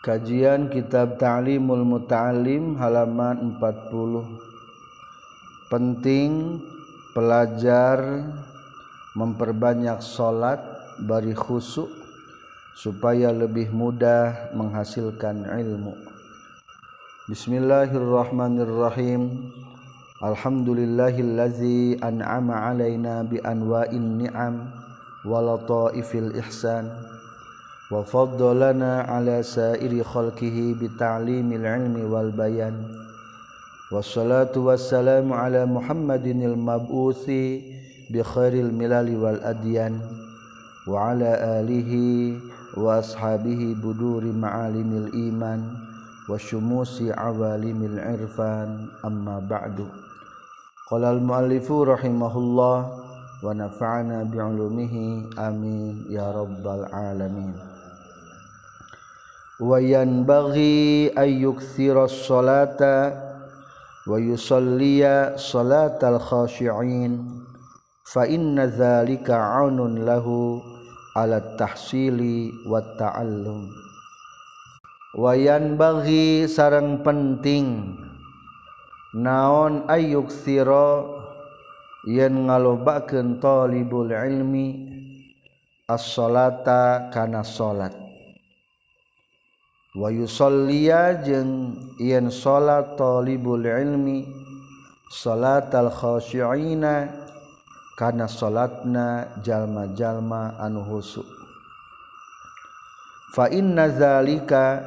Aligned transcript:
Kajian 0.00 0.72
Kitab 0.72 1.20
Ta'limul 1.20 1.84
Muta'alim 1.84 2.72
halaman 2.80 3.60
40 3.60 5.68
Penting 5.68 6.56
pelajar 7.12 8.24
memperbanyak 9.12 10.00
sholat 10.00 10.56
bari 11.04 11.36
khusuk 11.36 11.92
supaya 12.72 13.28
lebih 13.28 13.68
mudah 13.76 14.56
menghasilkan 14.56 15.44
ilmu. 15.44 15.92
Bismillahirrahmanirrahim. 17.28 19.52
Alhamdulillahillazi 20.24 22.00
an'ama 22.00 22.72
alaina 22.72 23.20
bi 23.28 23.36
anwa'in 23.44 24.16
ni'am 24.16 24.64
wa 25.28 25.44
lataifil 25.44 26.40
ihsan 26.40 26.88
وفضلنا 27.90 29.00
على 29.00 29.42
سائر 29.42 30.04
خلقه 30.04 30.74
بتعليم 30.80 31.52
العلم 31.52 32.12
والبيان. 32.12 32.76
والصلاة 33.92 34.54
والسلام 34.56 35.32
على 35.32 35.66
محمد 35.66 36.26
المبعوث 36.26 37.26
بخير 38.10 38.52
الملل 38.52 39.16
والأديان 39.16 40.00
وعلى 40.88 41.30
آله 41.60 41.92
وأصحابه 42.76 43.76
بدور 43.82 44.24
معالم 44.24 44.90
الإيمان 45.06 45.60
وشموس 46.30 47.02
عوالم 47.02 47.78
العرفان. 47.84 48.86
أما 49.04 49.38
بعد 49.50 49.86
قال 50.90 51.04
المؤلف 51.04 51.72
رحمه 51.72 52.38
الله 52.38 52.78
ونفعنا 53.44 54.22
بعلومه 54.22 54.94
آمين 55.38 56.06
يا 56.10 56.30
رب 56.30 56.66
العالمين. 56.66 57.69
wayan 59.60 60.24
bagi 60.24 61.12
ayyuktsiras 61.12 62.24
salata 62.24 63.12
wa 64.08 64.16
yusalliya 64.16 65.36
salatal 65.36 66.16
khashi'in. 66.16 67.44
Fa 68.08 68.24
inna 68.24 68.66
zalika 68.72 69.36
'aunun 69.36 70.02
lahu 70.02 70.64
ala 71.12 71.60
tahsili 71.60 72.48
wa 72.64 72.80
ta'allum. 72.96 73.68
Wayan 75.20 75.76
bagi 75.76 76.48
sarang 76.48 77.04
penting 77.04 77.98
naon 79.12 79.84
ayyuksira 79.90 81.04
yen 82.08 82.48
ngalobakeun 82.48 83.42
talibul 83.42 84.08
ilmi 84.08 84.88
as-salata 85.84 87.12
kana 87.12 87.44
salat. 87.44 87.99
wayulia 89.96 91.18
jeung 91.26 91.74
yen 91.98 92.30
salat 92.30 92.94
tholibul 92.94 93.64
ilmi 93.64 94.22
salat 95.10 95.74
alkhosina 95.74 97.10
kana 97.98 98.30
salatna 98.30 99.26
jalma-jalma 99.42 100.54
anu 100.62 100.86
husu. 100.86 101.26
Fa 103.34 103.50
inna 103.50 103.90
zalika 103.90 104.82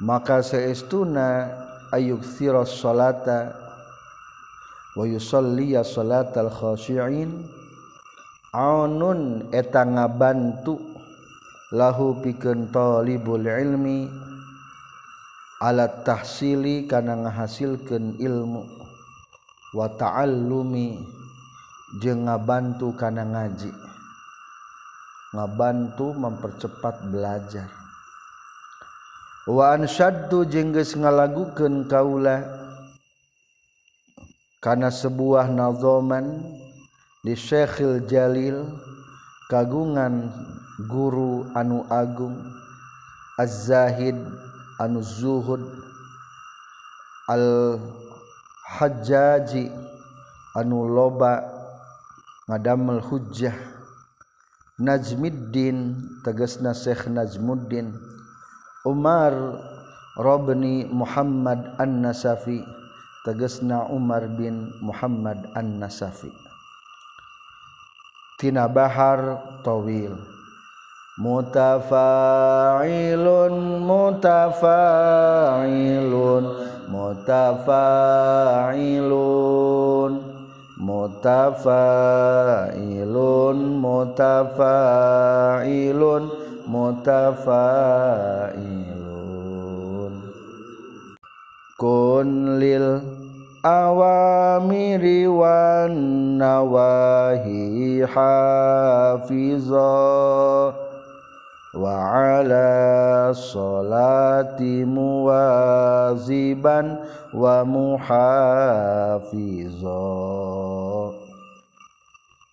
maka 0.00 0.40
seestuna 0.40 1.48
ayuk 1.92 2.24
siros 2.24 2.76
salata 2.80 3.52
wa 4.96 5.04
yusalliya 5.06 5.84
salatal 5.84 6.50
khashi'in 6.50 7.46
aunun 8.52 9.48
eta 9.54 9.86
ngabantu 9.86 10.89
lahu 11.70 12.18
pikeun 12.18 12.66
talibul 12.74 13.46
ilmi 13.46 14.10
ala 15.62 15.86
tahsili 16.02 16.90
kana 16.90 17.14
ngahasilkeun 17.26 18.18
ilmu 18.18 18.66
wa 19.70 19.86
ta'allumi 19.86 20.98
jeung 22.02 22.26
ngabantu 22.26 22.90
kana 22.98 23.22
ngaji. 23.22 23.70
Ngabantu 25.30 26.10
mempercepat 26.10 27.06
belajar. 27.06 27.70
Wa 29.46 29.78
ansyaddu 29.78 30.42
jeung 30.50 30.74
geus 30.74 30.98
ngalagukeun 30.98 31.86
kaula 31.86 32.42
kana 34.58 34.90
sebuah 34.90 35.46
nazoman 35.50 36.42
di 37.22 37.38
Syekhil 37.38 38.10
Jalil 38.10 38.66
kagungan 39.46 40.34
guru 40.88 41.48
anu 41.52 41.84
Agung 41.90 42.36
azzahid 43.36 44.16
anu 44.80 45.00
zuhud 45.04 45.60
al 47.28 47.76
Hajaji 48.70 49.66
anu 50.54 50.86
loba 50.86 51.42
ngadamel 52.46 53.02
hujjah. 53.02 53.54
Najmiddin 54.80 55.92
tegesna 56.24 56.72
Syekh 56.72 57.10
Najmuddin. 57.10 57.92
Umar 58.86 59.60
Robni 60.16 60.88
Muhammad 60.88 61.76
An-Nasafi 61.76 62.64
tegesna 63.26 63.90
Umar 63.92 64.24
bin 64.38 64.72
Muhammad 64.80 65.50
An-Nasafi. 65.52 66.32
Tina 68.40 68.64
Bahar 68.70 69.60
Tawil. 69.60 70.39
mutafailun 71.20 72.24
mutafailun 73.84 75.04
mutafailun 76.88 78.00
mutafailun 80.80 82.16
mutafailun 83.84 85.12
mutafailun. 86.64 87.92
Kun 91.76 92.56
lil 92.56 93.04
awamiri 93.60 95.28
wan 95.28 95.92
nawahi 96.40 98.00
hafizah 98.08 99.80
وعلى 101.80 102.70
صلاتي 103.32 104.84
مواظبا 104.84 106.80
ومحافظا. 107.32 108.10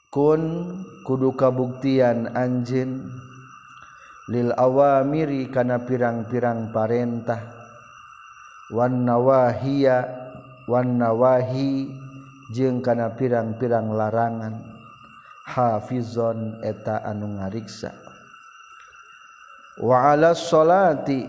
Kun 0.08 0.42
kudu 1.04 1.36
kabuktian 1.36 2.32
anjin 2.34 3.06
lil 4.32 4.56
awamiri 4.56 5.52
kana 5.52 5.84
pirang-pirang 5.84 6.72
parentah. 6.72 7.44
Wan 8.74 9.06
nawahiya 9.06 10.08
wan 10.66 10.98
nawahi 10.98 11.92
jeung 12.56 12.80
kana 12.82 13.14
pirang-pirang 13.14 13.92
larangan. 13.92 14.58
Hafizon 15.48 16.66
eta 16.66 17.04
anu 17.06 17.38
ngariksa. 17.38 18.07
waala 19.82 20.34
salati 20.34 21.26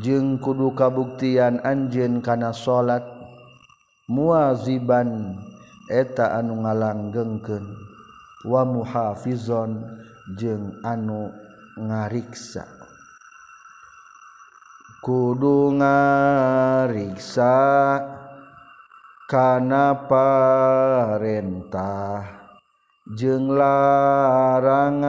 jeung 0.00 0.40
kudu 0.40 0.72
kabuktian 0.72 1.60
anjin 1.64 2.24
kana 2.24 2.52
salat 2.56 3.04
muaziban. 4.08 5.36
Eta 5.92 6.38
anu 6.40 6.64
ngalanggengkeun. 6.64 7.66
Wa 8.48 8.64
muhafizon. 8.64 9.84
Jeung 10.38 10.80
anu 10.86 11.28
ngariksa. 11.76 12.64
Kudu 15.02 15.74
ngariksa 15.76 17.52
kana 19.28 20.06
parentah. 20.06 21.42
Jeung 23.12 23.52
larangan 23.58 25.02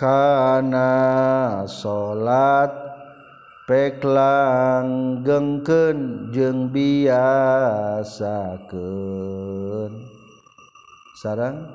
kana 0.00 1.60
salat 1.68 2.72
peklang 3.68 5.20
gengken 5.20 6.32
jeung 6.32 6.72
biasakeun. 6.72 7.20
Sarang 11.20 11.68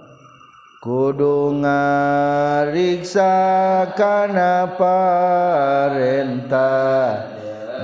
kudu 0.82 1.54
ngariksa 1.62 3.30
kana 3.94 4.74
parentah 4.74 6.10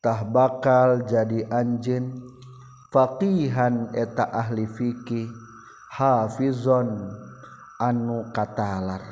tah 0.00 0.24
bakal 0.24 1.04
jadi 1.04 1.44
anjin 1.52 2.24
faqihan 2.88 3.92
eta 3.92 4.32
ahli 4.32 4.64
fikih 4.64 5.28
hafizon 5.92 6.88
anu 7.76 8.24
katalar. 8.32 9.04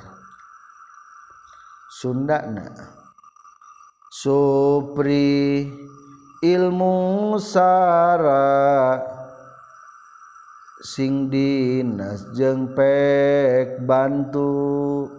Sundana 1.93 2.97
Supri 4.09 5.69
ilmu 6.41 7.37
sara 7.37 8.97
sing 10.81 11.29
dinas 11.29 12.33
jeung 12.33 12.73
pek 12.73 13.85
bantu. 13.85 15.18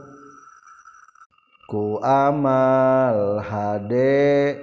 ku 1.69 2.01
amal 2.01 3.37
hadetah 3.45 4.57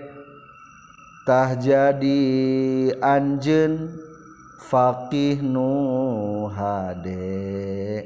jadi 1.55 2.27
Anjen 2.99 3.95
Faqih 4.67 5.39
nu 5.39 6.51
hade 6.51 8.03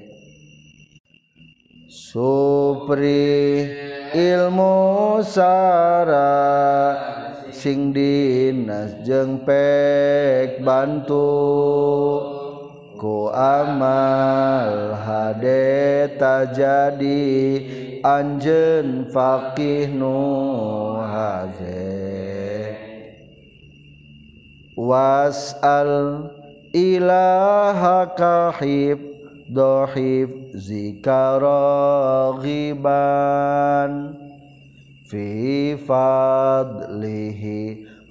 Supri 1.88 3.64
ilmu 4.12 5.25
sara 5.25 6.37
sing 7.49 7.97
dinas 7.97 9.00
jeung 9.00 9.41
pek 9.49 10.61
bantu. 10.61 12.40
ku 13.00 13.32
amal 13.32 14.93
hadeta 14.93 16.52
jadi 16.52 17.25
anjen 18.05 19.08
faqih 19.08 19.88
nu 19.88 20.20
haze 21.00 22.76
was'al 24.76 26.29
ilahaka 26.76 28.52
hib 28.61 29.00
dohib 29.49 30.52
zikaragiban 30.69 31.73
fi 35.08 35.25
fadlihi 35.88 37.61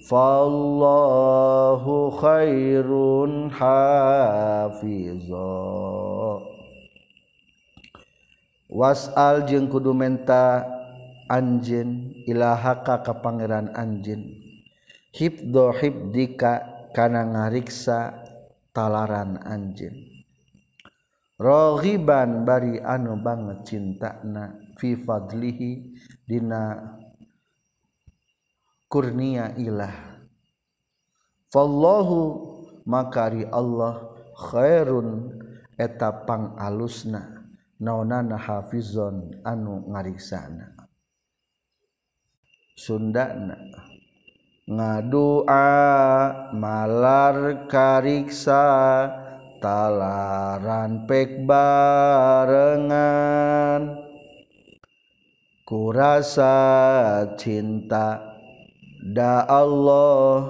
fallahu 0.09 2.09
khairun 2.17 3.53
hafizo 3.53 5.53
wasal 8.73 9.45
jeung 9.45 9.69
kudu 9.69 9.93
menta 9.93 10.65
anjeun 11.29 12.09
ilahaka 12.25 13.05
ka 13.05 13.13
pangeran 13.21 13.69
anjeun. 13.77 14.49
Hibdo 15.09 15.73
hibdika 15.73 16.61
kana 16.93 17.25
ngariksa 17.25 18.13
talaran 18.73 19.37
anjeun. 19.45 19.93
Rohiban 21.39 22.43
bari 22.43 22.83
anu 22.83 23.15
banget 23.21 23.63
cintana 23.63 24.59
fi 24.75 24.99
fadlihi 24.99 25.95
dina 26.27 26.98
kurnia 28.89 29.53
ilah. 29.53 29.93
Fallahu 31.53 32.17
makari 32.89 33.45
Allah 33.45 34.01
khairun 34.33 35.29
eta 35.77 36.25
pang 36.25 36.57
alusna 36.57 37.45
naonana 37.77 38.35
hafizon 38.35 39.39
anu 39.45 39.85
ngariksana. 39.93 40.73
Sundana. 42.73 43.57
Ngadua 44.69 46.53
malar 46.53 47.65
kariksa 47.65 48.61
talaran 49.57 51.09
pek 51.09 51.41
barengan. 51.49 52.93
Kurasa 55.65 56.53
cinta 57.33 58.28
da 58.99 59.47
Allah 59.47 60.43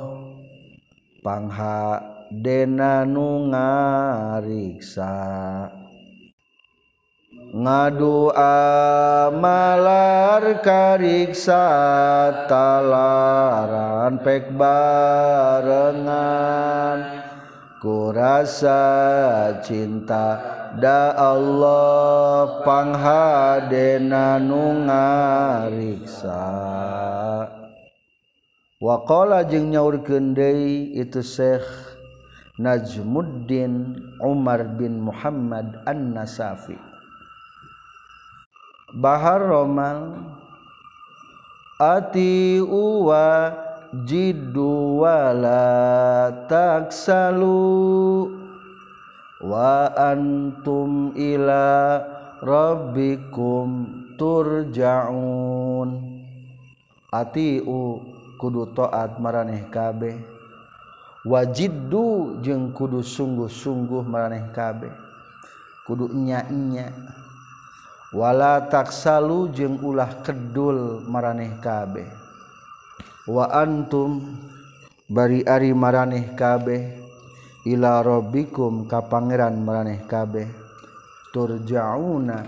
pangha 1.22 2.02
dena 2.34 3.06
nu 3.06 3.46
ngariksa. 3.54 5.14
Ngadu 7.50 8.30
amalar 8.38 9.42
kariksa 10.66 11.66
talaran 12.50 14.18
pek 14.26 14.54
barengan. 14.58 16.10
Kurasa 17.80 18.84
cinta 19.66 20.42
da 20.78 21.14
Allah 21.18 22.62
pangha 22.66 23.66
dena 23.70 24.38
nu 24.42 24.86
ngariksa. 24.90 26.42
wakola 28.80 29.44
jeung 29.44 29.76
nyaur 29.76 30.00
kendai 30.08 30.96
itu 30.96 31.20
Syekh 31.20 31.68
Najmuddin 32.56 34.00
Umar 34.24 34.64
bin 34.80 35.04
Muhammad 35.04 35.84
An-Nasafi. 35.84 36.80
Bahar 38.96 39.44
Romal 39.44 40.16
Ati 41.80 42.60
uwa 42.60 43.56
jiddu 44.04 45.00
wala 45.00 46.28
taksalu 46.52 48.28
wa 49.40 49.88
antum 49.96 51.16
ila 51.16 52.04
rabbikum 52.44 53.88
turja'un. 54.20 55.88
Ati 57.16 57.64
u 57.64 58.19
kudu 58.40 58.72
toat 58.72 59.20
maraneh 59.20 59.68
kabeh 59.68 60.16
wajiddu 61.28 62.40
jeung 62.40 62.72
kudu 62.72 63.04
sungguh-sungguh 63.04 64.08
maraneh 64.08 64.48
kabeh 64.56 64.96
kudu 65.84 66.08
nya-nya. 66.16 66.88
Wala 68.10 68.66
taksalu 68.66 69.54
jeung 69.54 69.78
ulah 69.86 70.26
kedul 70.26 71.06
maraneh 71.06 71.62
kabeh 71.62 72.10
wa 73.30 73.46
antum 73.54 74.34
bari 75.06 75.46
ari 75.46 75.78
maraneh 75.78 76.34
kabeh 76.34 76.90
ila 77.70 78.02
rabbikum 78.02 78.90
ka 78.90 79.06
pangeran 79.06 79.62
maraneh 79.62 80.02
kabeh 80.10 80.50
turjauna 81.30 82.42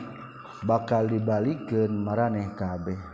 bakal 0.66 1.06
dibalikeun 1.06 1.94
maraneh 1.94 2.50
kabeh 2.58 3.11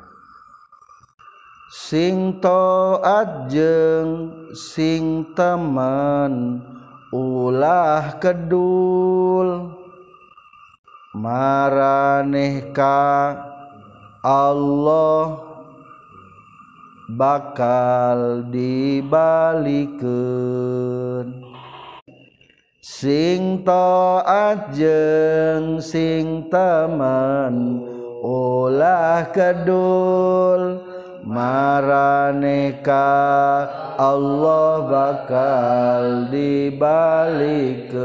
sing 1.67 2.39
taat 2.39 3.51
jeung 3.51 4.31
sing 4.55 5.27
temen 5.35 6.63
ulah 7.11 8.15
kedul. 8.23 9.75
Maraneh 11.17 12.71
ka 12.77 13.33
Allah 14.21 15.41
bakal 17.09 18.45
dibalikeun 18.53 19.97
sing 22.83 23.65
taat 23.65 24.77
jeung 24.77 25.81
sing 25.81 26.45
temen 26.53 27.81
ulah 28.21 29.25
kedul 29.33 30.86
maraneka 31.27 33.03
Allah 33.99 34.71
bakal 34.87 36.31
dibalikkan. 36.31 37.99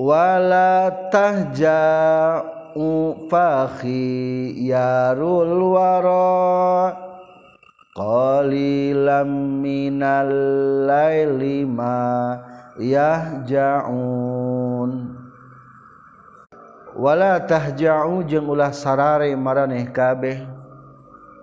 Wala 0.00 0.88
tahja'u 1.12 2.88
fakhi 3.28 4.56
yarul 4.64 5.76
wara 5.76 6.96
qalilam 7.92 9.60
minal 9.60 10.32
laili 10.88 11.68
ma 11.68 12.40
yahja'un 12.80 14.40
walatahja'u 17.00 18.28
jeung 18.28 18.52
ulah 18.52 18.76
sarare 18.76 19.32
maraneh 19.32 19.88
kabeh. 19.88 20.44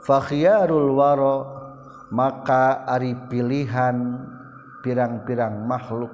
Fakhyarul 0.06 0.94
waro 0.94 1.38
maka 2.14 2.86
ari 2.86 3.18
pilihan 3.28 4.22
pirang-pirang 4.86 5.66
makhluk. 5.66 6.14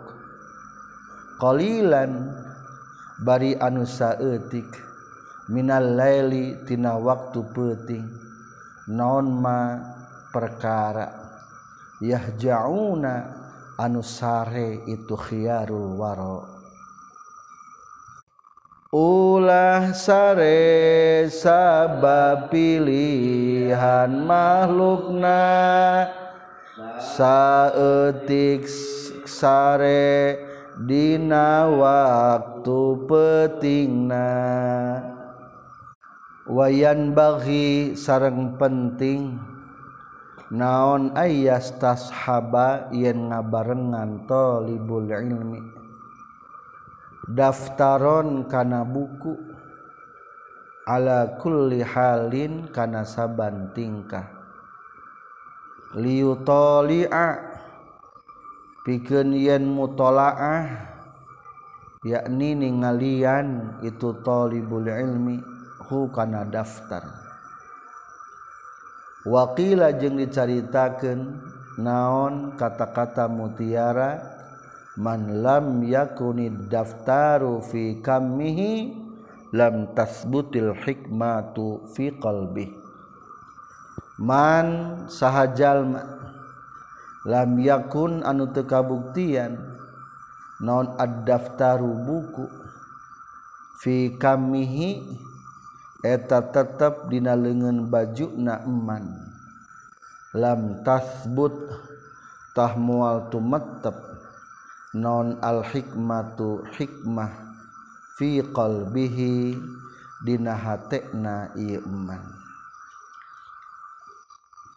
Qalilan 1.38 2.32
bari 3.22 3.54
anu 3.60 3.84
saeutik 3.84 4.66
minal 5.52 6.00
laili 6.00 6.64
tina 6.64 6.96
waktu 6.96 7.44
peuting 7.52 8.08
naon 8.90 9.28
ma 9.28 9.78
perkara. 10.32 11.22
Yahjauna 12.02 13.16
anu 13.78 14.02
sare 14.02 14.82
itu 14.90 15.14
khiyarul 15.14 15.96
waro' 16.00 16.53
ulah 18.94 19.90
sare 19.90 21.26
sabab 21.34 22.54
pilihan 22.54 24.14
makhlukna. 24.22 25.42
Saeutik 27.02 28.70
sare 29.26 30.38
dina 30.78 31.66
waktu 31.74 32.82
petingna 33.10 34.30
wayan 36.46 37.18
bagi 37.18 37.98
sareng 37.98 38.56
penting. 38.62 39.42
Naon 40.54 41.18
ayas 41.18 41.74
tashaba 41.82 42.94
yen 42.94 43.34
ngabarengan 43.34 44.30
tolibul 44.30 45.10
ilmi. 45.10 45.83
daftaron 47.28 48.48
kana 48.52 48.84
buku. 48.88 49.36
Ala 50.84 51.40
kulli 51.40 51.80
halin 51.80 52.68
kana 52.68 53.08
saban 53.08 53.72
tingkah. 53.72 54.28
Liutoli'a 55.96 57.40
pikeun 58.84 59.32
yen 59.32 59.64
mutolaah 59.64 60.68
yakni 62.04 62.60
ningalian 62.60 63.80
itu 63.80 64.12
talibul 64.28 64.84
ilmi 64.84 65.40
hu 65.88 66.12
kana 66.12 66.44
daftar. 66.44 67.08
Waqila 69.24 69.96
jeung 69.96 70.20
dicaritakeun 70.20 71.40
naon 71.80 72.60
kata-kata 72.60 73.32
mutiara 73.32 74.33
man 74.98 75.42
lam 75.42 75.82
yakuni 75.82 76.50
daftaru 76.70 77.64
fi 77.66 77.98
kamihi 78.02 78.94
lam 79.54 79.94
tasbutil 79.98 80.78
hikmatu 80.86 81.86
fi 81.94 82.14
qalbi 82.18 82.70
man 84.22 84.68
sahajal 85.10 85.98
lam 87.26 87.52
yakun 87.58 88.22
anu 88.22 88.50
teu 88.54 88.66
kabuktian 88.70 89.58
naon 90.62 90.94
ad-daftaru 90.96 91.92
buku 92.06 92.46
fi 93.82 94.14
kamihi 94.16 95.02
eta 96.04 96.44
tetep 96.52 97.08
dina 97.08 97.32
leungeun 97.36 97.88
bajuna 97.88 98.64
eman. 98.68 99.08
Lam 100.36 100.84
tasbut 100.84 101.56
tah 102.52 102.76
moal 102.76 103.32
tumattep 103.32 103.96
non 104.94 105.42
al-hikmatu 105.42 106.70
hikmah 106.78 107.34
fi 108.18 108.46
qalbihi 108.46 109.58
dina 110.22 110.54
hatena 110.54 111.50
ieu 111.58 111.82
iman 111.82 112.22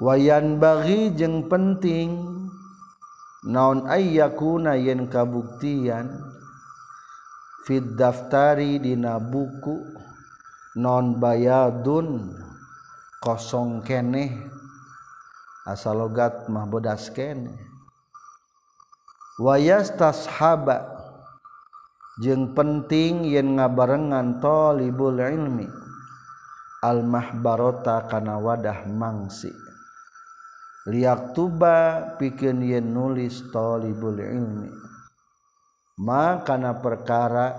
wayan 0.00 0.56
bagi 0.56 1.12
jeung 1.12 1.44
penting 1.52 2.16
naon 3.44 3.84
ayyakuna 3.84 4.80
yen 4.80 5.04
kabuktian 5.12 6.08
fid 7.68 8.00
daftari 8.00 8.80
dina 8.80 9.20
buku 9.20 9.84
non 10.80 11.20
bayadun 11.20 12.32
kosong 13.20 13.84
keneh 13.84 14.32
asalogat 15.66 16.46
mah 16.46 16.62
bodas 16.62 17.10
keneh. 17.10 17.65
wayas 19.36 19.92
tashaba 19.96 20.96
jeung 22.16 22.56
penting 22.56 23.28
yen 23.28 23.60
ngabarengan 23.60 24.40
talibul 24.40 25.20
ilmi 25.20 25.68
almahbarota 26.80 28.06
kana 28.06 28.38
wadah 28.38 28.86
mangsi. 28.88 29.52
Liak 30.86 31.34
tuba 31.34 32.14
pikeun 32.14 32.62
yen 32.62 32.94
nulis 32.94 33.42
talibul 33.50 34.22
ilmi. 34.22 34.70
Ma 35.98 36.46
kana 36.46 36.78
perkara 36.78 37.58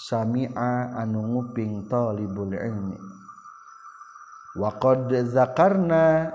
sami'a 0.00 0.96
anu 0.96 1.20
nguping 1.36 1.84
talibul 1.84 2.56
ilmi. 2.56 2.96
Wa 4.56 4.72
qad 4.80 5.12
zakarna 5.28 6.32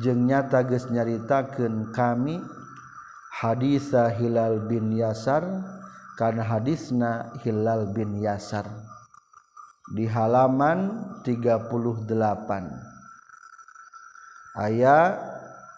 jeung 0.00 0.24
nyata 0.24 0.64
geus 0.64 0.88
nyaritakeun 0.88 1.92
kami 1.92 2.40
hadisa 3.40 4.12
Hilal 4.12 4.68
bin 4.68 4.92
Yasar 4.92 5.40
karena 6.20 6.44
hadisna 6.44 7.32
Hilal 7.40 7.88
bin 7.96 8.20
Yasar 8.20 8.68
di 9.96 10.04
halaman 10.04 11.08
38 11.24 12.04
ayat 14.60 15.16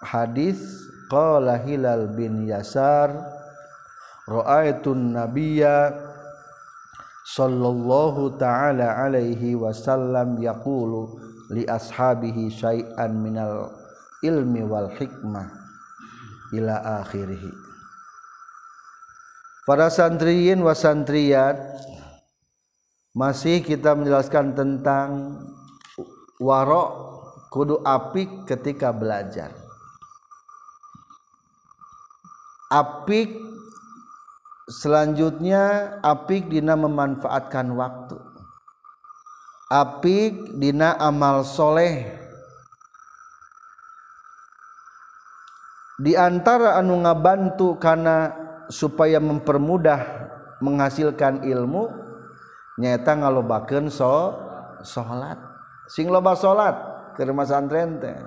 hadis 0.02 0.58
qala 1.06 1.62
Hilal 1.62 2.10
bin 2.18 2.50
Yasar 2.50 3.14
ra'aitun 4.26 5.14
nabiyya 5.14 5.94
sallallahu 7.30 8.42
ta'ala 8.42 9.06
alaihi 9.06 9.54
wasallam 9.54 10.34
yaqulu 10.42 11.14
li 11.54 11.62
ashabihi 11.70 12.50
syai'an 12.50 13.14
minal 13.14 13.70
ilmi 14.26 14.66
wal 14.66 14.90
hikmah. 14.90 15.61
Ila 16.52 17.02
akhirih. 17.02 17.40
Para 19.62 19.88
santriyin 19.88 20.60
wasantriyat 20.60 21.56
masih 23.16 23.62
kita 23.62 23.96
menjelaskan 23.96 24.56
tentang 24.56 25.38
warok 26.42 26.88
kudu 27.52 27.80
apik 27.84 28.48
ketika 28.48 28.90
belajar. 28.90 29.54
Apik 32.72 33.36
selanjutnya 34.66 35.96
apik 36.00 36.48
dina 36.48 36.72
memanfaatkan 36.74 37.68
waktu. 37.76 38.16
Apik 39.68 40.56
dina 40.56 40.96
amal 40.96 41.44
soleh 41.44 42.21
diantara 46.02 46.82
anu 46.82 47.06
ngabantu 47.06 47.78
karena 47.78 48.34
supaya 48.66 49.22
mempermudah 49.22 50.26
menghasilkan 50.58 51.46
ilmu 51.46 51.86
nyata 52.82 53.22
ngalobakeun 53.22 53.86
so 53.86 54.34
salat 54.82 55.38
sing 55.86 56.10
loba 56.10 56.34
salat 56.34 56.74
ke 57.14 57.22
rumah 57.22 57.46
santren 57.46 58.00
teh. 58.02 58.18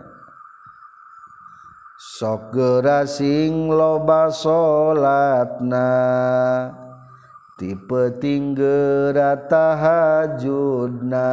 Sok 1.96 2.52
gera 2.52 3.08
sing 3.08 3.72
loba 3.72 4.28
salatna 4.28 5.88
tipe 7.56 8.20
tinggera 8.20 9.48
tahajudna. 9.48 11.32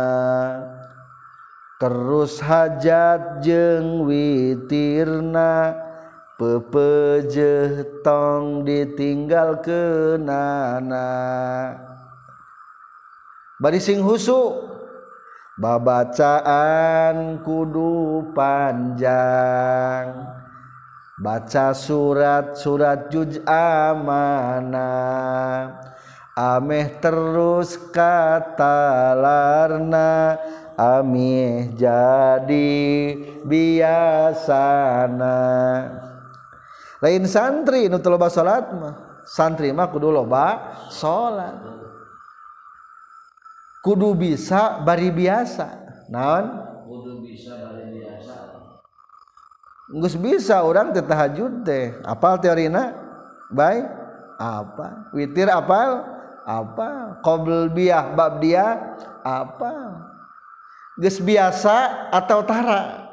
Terus 1.83 2.39
hajat 2.39 3.43
jeng 3.43 4.07
witirna 4.07 5.75
pepejetong 6.41 7.65
ditinggal 8.65 9.61
ke 9.61 10.17
nana. 10.19 11.11
Bari 13.63 13.79
sing 13.79 14.03
husu 14.03 14.59
babacaan 15.61 17.39
kudu 17.47 18.27
panjang. 18.35 20.27
Baca 21.23 21.71
surat-surat 21.71 23.07
juj 23.13 23.39
amana. 23.47 24.91
Ameh 26.33 26.97
terus 26.99 27.77
katalarna 27.93 28.81
amih 30.81 31.77
jadi 31.77 32.81
biasana 33.45 35.39
lain 37.03 37.27
santri 37.27 37.91
nu 37.91 37.99
teu 37.99 38.15
loba 38.15 38.31
salat 38.31 38.71
mah. 38.71 39.27
Santri 39.27 39.75
mah 39.75 39.91
kudu 39.91 40.15
loba 40.15 40.79
salat. 40.87 41.59
Kudu 43.83 44.15
bisa 44.15 44.79
bari 44.87 45.11
biasa. 45.11 45.67
Naon? 46.07 46.47
Kudu 46.87 47.27
bisa 47.27 47.59
bari 47.59 47.99
biasa. 47.99 48.35
Geus 49.93 50.15
bisa 50.15 50.63
urang 50.63 50.95
teh 50.95 51.03
tahajud 51.03 51.67
teh. 51.67 51.99
Apal 52.07 52.39
teorina? 52.39 52.95
Baik 53.51 53.85
apa? 54.39 55.11
Witir 55.11 55.51
apal? 55.51 56.07
Apa? 56.47 57.19
Qabl 57.23 57.71
biah 57.75 58.15
bab 58.15 58.39
dia? 58.39 58.97
Apa? 59.27 60.07
Geus 60.99 61.19
biasa 61.19 62.11
atau 62.15 62.47
tara? 62.47 63.12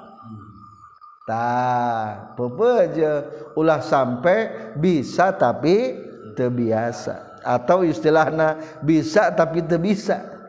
tah 1.29 2.33
pebeje 2.33 3.29
ulah 3.53 3.85
sampai 3.85 4.73
bisa 4.73 5.29
tapi 5.29 5.93
terbiasa. 6.33 7.37
Atau 7.45 7.85
istilahnya 7.85 8.81
bisa 8.81 9.29
tapi 9.29 9.61
teu 9.61 9.77
bisa 9.77 10.39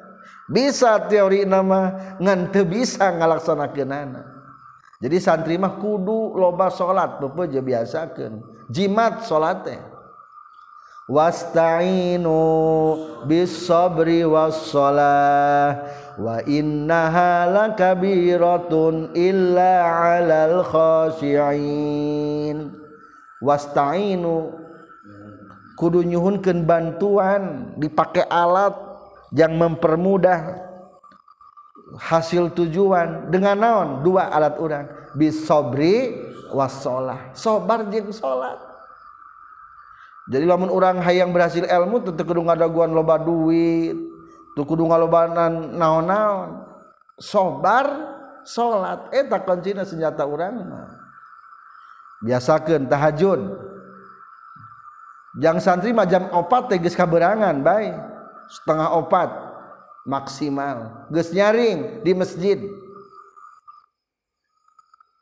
bisa 0.50 0.98
teori 1.06 1.46
nama 1.46 2.16
ngan 2.18 2.50
bisa 2.66 3.06
ngalaksanakeunana. 3.14 4.26
Jadi 5.00 5.16
santri 5.16 5.56
mah 5.56 5.80
kudu 5.80 6.36
loba 6.36 6.68
salat 6.68 7.22
pepeje 7.22 7.62
biasakeun. 7.62 8.44
Jimat 8.68 9.24
salat 9.24 9.64
teh 9.64 9.80
wasta'inu 11.10 12.36
bis 13.24 13.64
sabri 13.64 14.26
was 14.26 14.68
salah 14.68 15.86
wa 16.20 16.44
innaha 16.44 17.48
lakabiratun 17.48 19.16
illa 19.16 19.72
'alal 19.88 20.60
khashi'in. 20.68 22.56
Wasta'inu. 23.40 24.60
Kudu 25.80 26.04
nyuhunkeun 26.04 26.68
bantuan 26.68 27.72
dipakai 27.80 28.28
alat 28.28 28.76
yang 29.32 29.56
mempermudah 29.56 30.60
hasil 31.96 32.52
tujuan. 32.52 33.32
Dengan 33.32 33.56
naon? 33.56 33.88
Dua 34.04 34.28
alat 34.28 34.60
urang. 34.60 34.84
Bisobri 35.16 36.20
wasolah 36.52 37.30
sobar 37.32 37.86
jeung 37.88 38.10
salat 38.10 38.70
jadi 40.30 40.46
lamun 40.46 40.70
orang 40.70 41.02
hayang 41.02 41.34
berhasil 41.34 41.66
ilmu 41.66 42.06
tentu 42.06 42.22
kudu 42.22 42.46
ngadaguan 42.46 42.94
loba 42.94 43.18
duit. 43.18 44.09
tuh 44.54 44.64
kudu 44.66 44.86
ngalobanan 44.86 45.76
naon-naon. 45.76 46.66
Sobar 47.20 47.86
salat 48.42 49.12
eta 49.12 49.36
eh, 49.36 49.42
kuncina 49.44 49.84
senjata 49.84 50.24
urang 50.24 50.64
mah. 50.64 50.88
Biasakeun 52.24 52.88
tahajud. 52.88 53.40
Jang 55.38 55.62
santri 55.62 55.94
mah 55.94 56.08
jam 56.10 56.26
4 56.26 56.68
teh 56.68 56.78
geus 56.80 56.98
kaberangan 56.98 57.62
bae. 57.62 57.94
Setengah 58.50 58.98
opat 58.98 59.30
maksimal. 60.08 61.06
Geus 61.12 61.30
nyaring 61.30 62.02
di 62.02 62.12
masjid. 62.16 62.58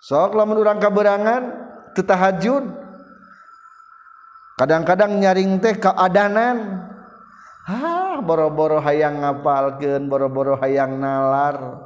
Sok 0.01 0.33
lamun 0.33 0.62
urang 0.62 0.81
kaberangan 0.81 1.43
teu 1.93 2.07
tahajud. 2.07 2.64
Kadang-kadang 4.59 5.19
nyaring 5.23 5.61
teh 5.62 5.77
kaadanan 5.79 6.88
ah 7.68 8.18
boro-boro 8.24 8.81
hayang 8.81 9.20
ngapalkeun 9.20 10.09
boro-boro 10.09 10.57
hayang 10.57 10.96
nalar. 10.96 11.85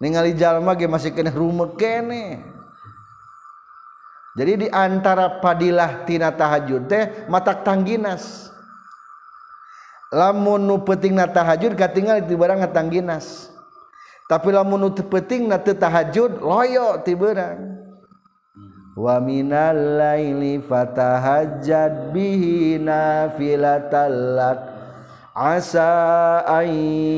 Ningali 0.00 0.34
jalma 0.34 0.74
ge 0.74 0.88
masih 0.90 1.14
kena 1.14 1.30
rumek 1.30 1.78
kene. 1.78 2.42
Jadi 4.32 4.66
di 4.66 4.68
antara 4.72 5.38
padilah 5.44 6.08
tina 6.08 6.32
tahajud 6.32 6.88
teh 6.88 7.28
matak 7.28 7.62
tangginas. 7.62 8.48
Lamun 10.08 10.64
nu 10.64 10.80
pentingna 10.80 11.28
tahajud 11.28 11.76
katingal 11.76 12.24
di 12.24 12.32
barang 12.32 12.64
tangginas. 12.72 13.52
Tapi 14.26 14.48
lamun 14.48 14.88
nu 14.88 14.90
penting 14.90 15.46
na 15.52 15.60
teu 15.60 15.76
tahajud 15.76 16.40
loyo 16.40 17.04
ti 17.04 17.12
barang 17.12 17.60
wa 18.96 19.16
minal 19.20 19.76
laili 20.00 20.60
fatahajjad 20.64 22.10
bihi 22.16 22.80
nafilatal 22.80 24.16
lak. 24.36 24.71
Asa 25.32 26.44
an 26.44 26.68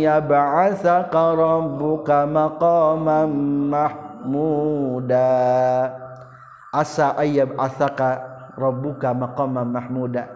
yab'atsaka 0.02 1.34
rabbuka 1.34 2.26
maqaman 2.30 3.30
mahmuda. 3.70 5.30
Asa 6.74 7.14
ayyab 7.14 7.54
asaka 7.54 8.18
rabbuka 8.58 9.14
maqaman 9.14 9.70
mahmuda. 9.70 10.26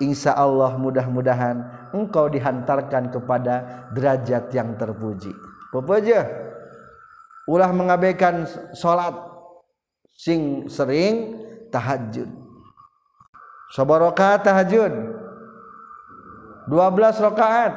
Insya 0.00 0.36
Allah 0.36 0.76
mudah-mudahan 0.76 1.88
engkau 1.94 2.28
dihantarkan 2.28 3.08
kepada 3.14 3.88
derajat 3.96 4.52
yang 4.52 4.76
terpuji. 4.76 5.32
Pepeje 5.72 6.20
ulah 7.48 7.70
mengabaikan 7.72 8.44
sholat 8.76 9.14
sing 10.12 10.68
sering 10.68 11.40
tahajud. 11.72 12.28
Sabar 13.72 14.04
rakaat 14.04 14.44
tahajud 14.44 14.92
12 16.68 17.24
rakaat. 17.24 17.72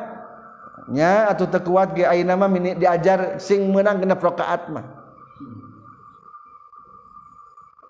Nya 0.88 1.28
atau 1.28 1.44
tekuat 1.44 1.92
ge 1.92 2.08
ayeuna 2.08 2.40
mah 2.40 2.48
diajar 2.80 3.44
sing 3.44 3.68
menang 3.72 4.00
genep 4.00 4.24
rakaat 4.24 4.72
mah. 4.72 4.88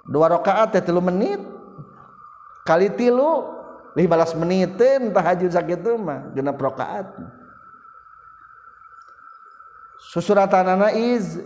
Dua 0.08 0.34
rakaat 0.34 0.74
teh 0.74 0.82
3 0.82 0.98
menit. 1.02 1.42
Kali 2.66 2.90
tilu 2.92 3.48
15 3.94 4.42
menit 4.42 4.76
tahajud 5.14 5.52
sakit 5.54 5.80
sakitu 5.80 5.96
mah 5.96 6.34
genep 6.36 6.58
rakaat 6.58 7.08
susuratanana 10.08 10.94
iz 10.94 11.42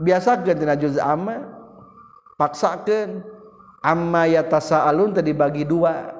biasa 0.00 0.40
tina 0.40 0.78
juz 0.78 0.96
amma 0.96 1.44
paksakeun. 2.38 3.22
Amma 3.80 4.28
yatasaalun 4.28 5.16
tadi 5.16 5.32
bagi 5.32 5.64
dua. 5.64 6.12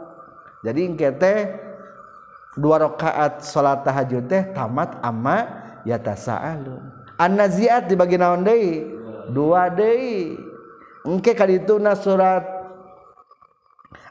Jadi 0.65 0.81
engke 0.81 1.13
teh 1.21 1.39
dua 2.59 2.83
rakaat 2.83 3.45
salat 3.47 3.87
tahajud 3.87 4.27
teh 4.27 4.51
tamat 4.51 4.99
amma 5.03 5.47
yatasaalun. 5.87 6.83
An 7.21 7.37
naziat 7.37 7.87
dibagi 7.87 8.17
naon 8.17 8.43
deui? 8.43 8.87
Dua 9.31 9.69
deui. 9.69 10.39
Engke 11.07 11.33
kadituna 11.33 11.97
surat 11.97 12.45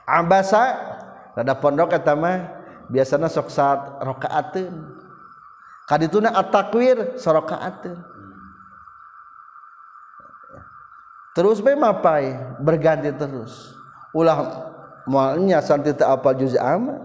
abasa 0.10 0.74
rada 1.38 1.54
pondok 1.54 1.94
eta 1.94 2.18
mah 2.18 2.66
biasana 2.90 3.30
sok 3.30 3.54
saat 3.54 4.02
rakaateun 4.02 4.74
kadituna 5.86 6.34
at-takwir 6.34 7.14
sarakaateun 7.22 8.02
terus 11.38 11.62
bae 11.62 11.78
mapai 11.78 12.36
berganti 12.58 13.14
terus. 13.14 13.78
Ulah 14.10 14.66
moalnya 15.06 15.62
santi 15.62 15.94
teu 15.94 16.10
apal 16.10 16.34
juz 16.34 16.58
amma 16.58 16.98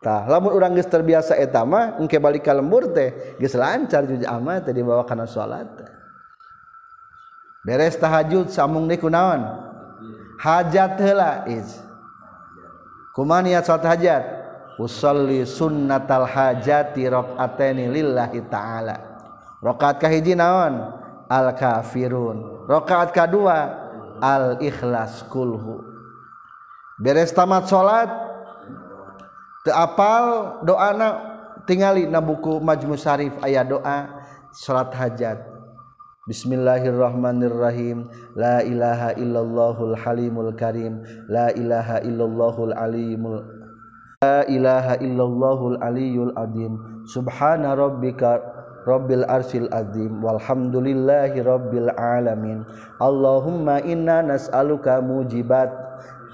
tah 0.00 0.24
lamun 0.24 0.56
urang 0.56 0.72
geus 0.72 0.88
terbiasa 0.88 1.36
eta 1.36 1.64
mah 1.64 2.00
engke 2.00 2.16
balik 2.16 2.44
ka 2.48 2.56
lembur 2.56 2.88
teh 2.90 3.36
geus 3.36 3.52
lancar 3.52 4.08
juz 4.08 4.24
amma 4.24 4.58
teh 4.64 4.72
dibawa 4.72 5.04
kana 5.04 5.28
salat 5.28 5.68
beres 7.62 8.00
tahajud 8.00 8.48
samung 8.48 8.88
deui 8.88 8.96
kunaon 8.96 9.44
hajat 10.40 10.96
heula 10.96 11.44
iz 11.46 11.76
kumaha 13.12 13.44
niat 13.44 13.68
salat 13.68 13.86
hajat? 13.96 14.24
Usolli 14.80 15.44
sunnatal 15.44 16.24
hajati 16.24 17.04
rakaataini 17.04 17.92
lillahi 17.92 18.40
ta'ala. 18.48 18.96
Rakaat 19.60 20.00
kahiji 20.00 20.32
naon? 20.32 20.88
Al 21.28 21.52
kafirun. 21.52 22.64
Rakaat 22.64 23.12
kadua 23.12 23.76
al 24.24 24.56
ikhlas 24.64 25.20
kulhu. 25.28 25.84
Beres 26.96 27.28
tamat 27.36 27.68
salat 27.68 28.08
teapal 29.64 30.60
doa 30.64 30.92
doana 30.92 31.08
tingali 31.68 32.08
na 32.08 32.20
buku 32.24 32.60
Majmu 32.60 32.96
Syarif 32.96 33.36
ayat 33.44 33.68
doa 33.68 34.08
salat 34.52 34.92
hajat. 34.96 35.44
Bismillahirrahmanirrahim. 36.28 38.06
La 38.38 38.62
ilaha 38.62 39.16
illallahul 39.18 39.96
halimul 39.98 40.52
karim. 40.54 41.02
La 41.26 41.50
ilaha 41.52 42.00
illallahul 42.06 42.76
alimul 42.76 43.42
La 44.20 44.44
ilaha 44.46 45.00
illallahul 45.00 45.80
aliyul 45.80 46.36
adim. 46.36 47.04
Subhana 47.08 47.72
rabbika 47.72 48.60
Rabbil 48.88 49.28
arsil 49.28 49.68
azim. 49.72 50.24
Walhamdulillahi 50.24 51.44
rabbil 51.44 51.92
alamin. 52.00 52.64
Allahumma 52.96 53.84
inna 53.84 54.24
nas'aluka 54.24 55.04
mujibat. 55.04 55.68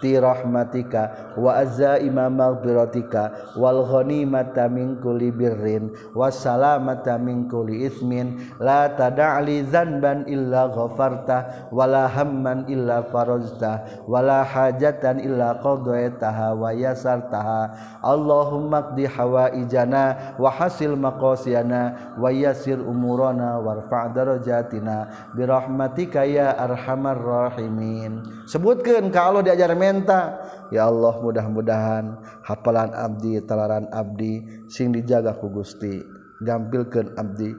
Rahmatika 0.03 1.35
wa 1.41 1.57
azza 1.57 1.97
imam 2.01 2.37
birotika 2.61 3.57
wal 3.57 3.85
ghanimata 3.89 4.69
min 4.69 5.01
kulli 5.01 5.33
birrin 5.33 5.91
wassalamata 6.13 7.17
min 7.17 7.49
kulli 7.49 7.89
ismin. 7.89 8.37
La 8.61 8.93
tada'li 8.93 9.65
dzanban 9.65 10.29
illa 10.29 10.69
ghafarta 10.69 11.69
wala 11.73 12.09
hamman 12.09 12.69
illa 12.69 13.03
farazta 13.09 14.05
wala 14.05 14.45
hajatan 14.45 15.21
illa 15.25 15.57
qadaitaha 15.61 16.53
wa 16.53 16.71
yasartaha 16.73 17.73
Allahumma 18.05 18.93
qdi 18.93 19.09
hawaijana 19.09 20.37
wa 20.37 20.51
hasil 20.53 20.95
maqasyana 20.95 22.15
wa 22.21 22.29
yassir 22.31 22.79
umurana 22.79 23.59
warfa' 23.61 24.13
darajatina. 24.13 25.31
Bi 25.33 25.43
rahmatika 25.47 26.23
ya 26.27 26.55
arhamar 26.55 27.19
rahimin. 27.19 28.23
Sebutkeun 28.47 29.11
ka 29.11 29.31
Allah 29.31 29.43
diajar 29.43 29.73
menta 29.87 30.42
ya 30.75 30.90
Allah 30.90 31.14
mudah-mudahan 31.22 32.18
hafalan 32.42 32.90
abdi 32.90 33.38
talaran 33.46 33.87
abdi 33.94 34.66
sing 34.66 34.90
dijaga 34.90 35.38
ku 35.38 35.46
Gusti 35.55 36.03
gampilkeun 36.42 37.14
abdi 37.14 37.55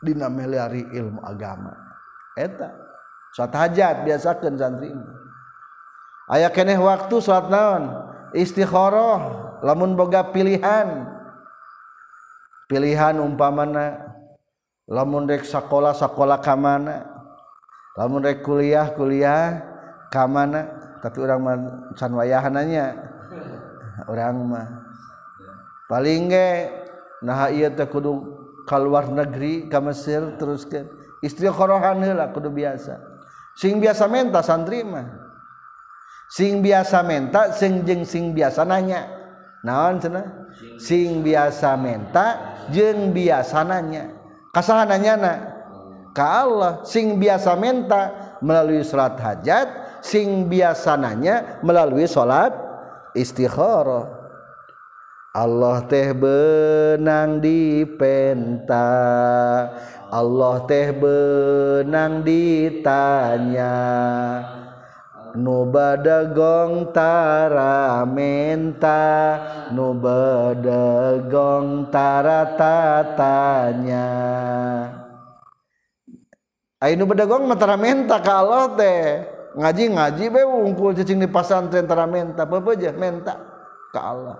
dina 0.00 0.32
melihari 0.32 0.88
ilmu 0.96 1.20
agama. 1.20 1.76
Eta 2.32 2.72
salat 3.36 3.54
hajat 3.68 3.96
biasakeun 4.08 4.56
santri 4.56 4.88
aya 6.32 6.48
keneh 6.48 6.80
waktu 6.80 7.20
salat 7.20 7.52
naon? 7.52 7.84
Istikharah 8.32 9.60
lamun 9.60 9.92
boga 9.92 10.32
pilihan. 10.32 11.12
Pilihan 12.66 13.22
umpamana 13.22 14.16
lamun 14.90 15.26
rek 15.30 15.46
sekolah 15.46 15.94
sekolah 15.94 16.42
kamana 16.42 17.06
lamun 17.94 18.22
rek 18.26 18.42
kuliah 18.42 18.90
kuliah 18.94 19.62
kamana 20.10 20.85
tapi 21.06 21.22
orang 21.22 21.38
mah 21.38 21.56
can 21.94 22.10
wayahananya. 22.18 22.98
Orang 24.10 24.42
mah. 24.50 24.66
Paling 25.86 26.26
ge 26.26 26.66
nah 27.22 27.46
ieu 27.46 27.70
teh 27.70 27.86
kudu 27.86 28.42
keluar 28.66 29.06
negeri 29.06 29.70
ka 29.70 29.78
Mesir 29.78 30.34
terus 30.34 30.66
ke 30.66 30.82
istri 31.22 31.46
korohan 31.46 32.02
heula 32.02 32.34
kudu 32.34 32.50
biasa. 32.50 32.98
Sing 33.54 33.78
biasa 33.78 34.10
menta 34.10 34.42
santri 34.42 34.82
mah. 34.82 35.06
Sing 36.26 36.58
biasa 36.58 37.06
menta 37.06 37.54
sing 37.54 37.86
jeung 37.86 38.02
sing 38.02 38.34
biasa 38.34 38.66
nanya. 38.66 39.06
Naon 39.62 40.02
cenah? 40.02 40.50
Sing 40.82 41.22
biasa 41.22 41.78
menta 41.78 42.58
jeung 42.74 43.14
biasa 43.14 43.62
nanya. 43.62 44.10
Kasahananya 44.50 45.14
na 45.14 45.32
ka 46.10 46.42
Allah 46.42 46.82
sing 46.82 47.22
biasa 47.22 47.54
menta 47.54 48.34
melalui 48.42 48.82
surat 48.82 49.14
hajat 49.22 49.85
sing 50.06 50.46
biasananya 50.46 51.58
melalui 51.66 52.06
salat 52.06 52.54
istikharah. 53.18 54.14
Allah 55.34 55.84
teh 55.84 56.16
benang 56.16 57.42
di 57.42 57.84
penta. 57.84 58.88
Allah 60.06 60.62
teh 60.64 60.94
benang 60.94 62.22
ditanya 62.22 63.74
nu 65.36 65.68
badagong 65.68 66.96
tara 66.96 68.02
menta? 68.08 69.04
Nu 69.70 69.92
badagong 69.92 71.92
tara 71.92 72.56
tatanya? 72.56 74.08
Ayo 76.80 76.94
nu 76.96 77.04
badagong 77.04 77.52
tara 77.60 77.76
menta 77.76 78.16
ka 78.24 78.40
Allah 78.40 78.72
teh 78.74 79.35
ngaji-ngaji 79.56 80.24
be 80.28 80.42
wungkul 80.44 80.92
cacing 80.92 81.16
di 81.16 81.28
pasantren 81.28 81.88
tara 81.88 82.04
menta 82.04 82.44
pepeje 82.44 82.92
menta. 82.92 83.40
Ka 83.90 84.00
Allah. 84.12 84.36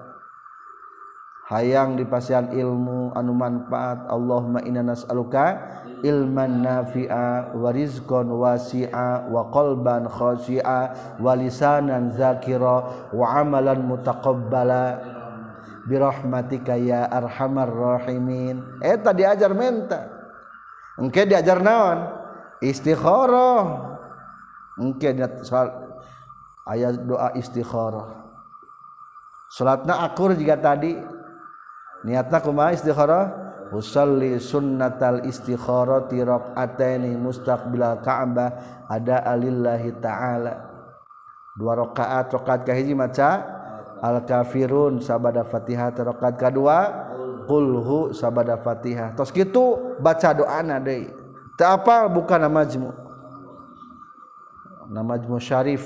Hayang 1.47 1.95
di 1.95 2.03
pasian 2.03 2.51
ilmu 2.51 3.15
anu 3.15 3.31
manfaat 3.31 4.11
Allahumma 4.11 4.67
inna 4.67 4.83
nas'aluka 4.83 5.79
ilman 6.03 6.67
nafi'a 6.67 7.55
wa 7.55 7.71
rizqan 7.71 8.27
wasi'a 8.27 9.31
wa 9.31 9.47
qalban 9.55 10.11
khashi'a 10.11 10.81
wa 11.23 11.33
lisanan 11.39 12.11
zakira 12.13 13.09
wa 13.15 13.27
amalan 13.39 13.79
mutaqabbala. 13.87 15.15
Birahmatika 15.87 16.75
ya 16.75 17.07
arhamar 17.07 17.71
rahimin. 17.71 18.83
Eh, 18.83 18.99
Eta 18.99 19.15
diajar 19.15 19.55
menta. 19.55 20.03
Engke 20.99 21.31
diajar 21.31 21.63
naon? 21.63 22.11
Istikharah. 22.59 23.96
Mungkin 24.77 25.25
ayat 26.67 26.97
doa 27.07 27.33
istikharah. 27.39 28.27
Salatna 29.51 30.05
akur 30.05 30.37
jika 30.37 30.59
tadi. 30.59 30.99
Niatna 32.05 32.39
kumaha 32.45 32.77
istikharah? 32.77 33.25
Usalli 33.75 34.39
sunnatal 34.39 35.27
istikharati 35.27 36.23
raqataini 36.23 37.19
mustaqbilal 37.19 37.99
ka'bah 37.99 38.51
ada 38.87 39.27
alillahi 39.27 39.91
ta'ala. 39.99 40.55
Dua 41.57 41.75
rakaat 41.75 42.31
rakaat 42.31 42.63
kahiji 42.63 42.95
maca 42.95 43.43
al 43.99 44.23
kafirun 44.23 45.03
sabada 45.03 45.43
fatihah. 45.43 45.91
Rakaat 45.91 46.35
kedua 46.39 46.79
qulhu 47.51 48.15
sabada 48.15 48.55
fatihah. 48.55 49.19
Tos 49.19 49.35
kitu 49.35 49.99
baca 49.99 50.31
doana 50.31 50.79
deui. 50.79 51.11
Teu 51.59 51.67
apal 51.67 52.07
bukan 52.13 52.47
majmu' 52.47 53.06
nama 54.91 55.19
musyarif 55.21 55.85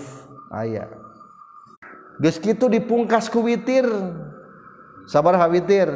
ayah 0.52 0.86
ah, 0.86 0.90
geus 2.20 2.36
kitu 2.36 2.68
dipungkas 2.68 3.32
ku 3.32 3.44
witir. 3.44 3.88
Sabar 5.08 5.34
ha 5.40 5.46
witir. 5.50 5.88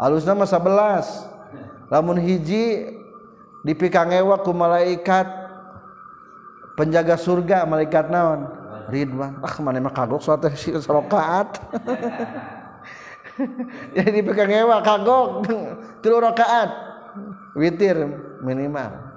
Alusna 0.00 0.32
mah 0.32 0.48
11 0.48 1.92
lamun 1.92 2.16
hiji 2.16 2.96
dipikangewa 3.66 4.40
ku 4.40 4.54
malaikat. 4.54 5.28
Penjaga 6.78 7.20
surga 7.20 7.68
malaikat 7.68 8.08
naon? 8.08 8.48
Ridwan. 8.88 9.36
Ah 9.44 9.52
mana 9.60 9.84
mah 9.84 9.92
kagok 9.92 10.24
suatu 10.24 10.48
serokaat 10.56 11.60
jadi 13.94 14.22
dipikangewa 14.22 14.80
kagok. 14.80 15.44
Tilu 16.00 16.16
rakaat 16.22 16.70
witir 17.58 17.98
minimal. 18.40 19.09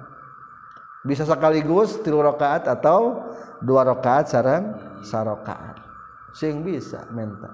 bisa 1.04 1.28
sekaligus 1.28 2.00
tilu 2.00 2.24
rakaat 2.24 2.64
atau 2.64 3.28
dua 3.60 3.84
rakaat 3.84 4.32
sarang 4.32 4.64
sarakaat 5.04 5.84
sing 6.34 6.64
bisa 6.66 7.06
menta. 7.14 7.52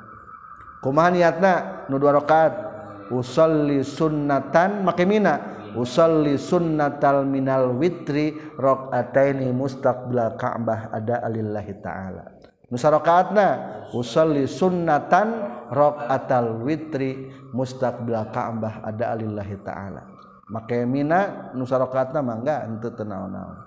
Kumaha 0.80 1.12
niatna 1.12 1.84
nu 1.92 2.00
dua 2.00 2.16
rakaat? 2.16 2.72
Usolli 3.10 3.84
sunnatan 3.84 4.86
make 4.86 5.04
mina. 5.04 5.60
Usolli 5.70 6.34
sunnatal 6.34 7.22
minal 7.22 7.70
witri 7.78 8.34
rakaataini 8.58 9.54
mustaqbil 9.54 10.34
ka'bah 10.34 10.90
ada 10.90 11.22
alillahi 11.22 11.78
taala. 11.78 12.26
Nu 12.70 12.74
sarakaatna 12.74 13.46
usolli 13.94 14.50
sunnatan 14.50 15.28
rakaatal 15.70 16.66
witri 16.66 17.30
mustaqbil 17.54 18.18
ka'bah 18.34 18.82
ada 18.82 19.14
alillahi 19.14 19.54
taala. 19.62 20.09
Make 20.50 20.82
mina 20.84 21.50
nu 21.54 21.62
sarakaatna 21.62 22.20
mangga 22.20 22.66
henteu 22.66 22.90
teu 22.90 23.06
naon-naon. 23.06 23.58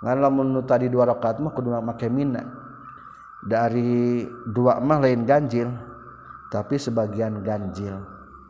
Ngan 0.00 0.18
lamun 0.20 0.48
nu 0.56 0.60
tadi 0.64 0.88
dua 0.88 1.04
rakaat 1.12 1.38
mah 1.44 1.52
kudu 1.52 1.70
make 1.84 2.08
mina. 2.08 2.42
Dari 3.44 4.24
dua 4.48 4.80
mah 4.80 5.04
lain 5.04 5.28
ganjil 5.28 5.68
tapi 6.48 6.80
sebagian 6.80 7.44
ganjil 7.44 8.00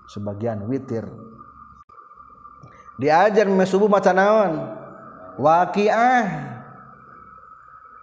sebagian 0.08 0.62
witir. 0.70 1.08
Diajar 2.94 3.50
me 3.50 3.66
subuh 3.66 3.90
maca 3.90 4.14
naon? 4.14 4.70
Waqiah. 5.34 6.24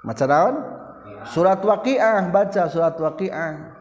Maca 0.03 0.25
naon? 0.27 0.55
Surat 1.31 1.63
waqiah 1.63 2.27
baca 2.27 2.67
surat 2.67 2.97
waqiah. 2.99 3.79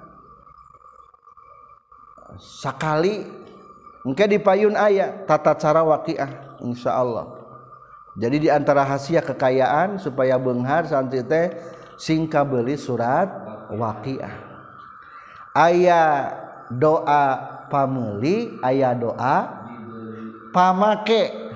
Sakali 2.38 3.39
Engke 4.01 4.25
di 4.25 4.41
payun 4.41 4.73
ayat 4.73 5.29
tata 5.29 5.53
cara 5.61 5.85
waqiah 5.85 6.57
insya 6.65 6.97
Allah. 6.97 7.37
Jadi 8.17 8.47
di 8.47 8.49
antara 8.49 8.81
hasia 8.85 9.21
kekayaan 9.21 10.01
supaya 10.01 10.41
benghar 10.41 10.89
santri 10.89 11.21
teh 11.21 11.53
singka 12.01 12.41
beli 12.41 12.81
surat 12.81 13.29
waqiah. 13.69 14.35
Ayah 15.53 16.33
doa 16.73 17.25
pameli, 17.69 18.57
ayah 18.65 18.97
doa 18.97 19.37
pamake. 20.57 21.53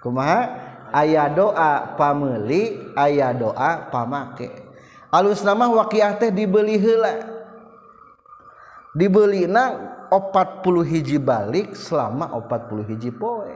Kumaha? 0.00 0.40
Ayah 0.88 1.28
doa 1.28 2.00
pameli, 2.00 2.88
ayah 2.96 3.36
doa 3.36 3.92
pamake. 3.92 4.48
Alus 5.12 5.44
nama 5.44 5.68
waqiah 5.68 6.16
teh 6.16 6.32
dibeli 6.32 6.80
heula. 6.80 7.28
Dibeli 8.96 9.44
nang 9.44 9.97
opat 10.08 10.64
puluh 10.64 10.84
hiji 10.84 11.16
balik 11.16 11.76
selama 11.76 12.32
opat 12.36 12.68
puluh 12.68 12.84
hiji 12.84 13.12
poe. 13.12 13.52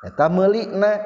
Eta 0.00 0.30
melikna 0.32 1.00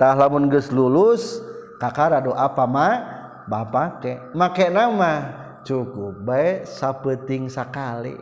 tah 0.00 0.16
lamun 0.16 0.48
geus 0.48 0.72
lulus 0.72 1.42
kakara 1.76 2.22
doa 2.22 2.48
pama 2.54 3.02
bapak 3.44 3.90
teh 4.00 4.16
make 4.32 4.70
nama 4.70 5.40
cukup 5.66 6.16
baik 6.22 6.64
sapeting 6.64 7.50
sakali 7.50 8.16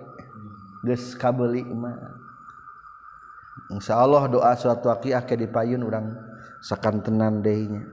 geus 0.83 1.15
kabeli 1.15 1.63
mah. 1.69 2.17
Insya 3.71 4.03
Allah 4.03 4.27
doa 4.27 4.51
suatu 4.59 4.91
akiah 4.91 5.23
ke 5.23 5.39
dipayun 5.39 5.87
orang 5.87 6.11
sakantenan 6.59 7.39
dehnya 7.39 7.87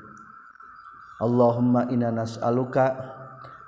Allahumma 1.21 1.85
inna 1.93 2.09
nas'aluka 2.09 2.97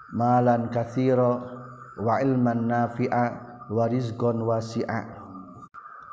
malan 0.10 0.74
katsira 0.74 1.59
wa 2.00 2.22
ilman 2.24 2.68
nafi'a 2.68 3.26
wa 3.70 3.86
rizqan 3.88 4.42
wasi'a. 4.42 5.00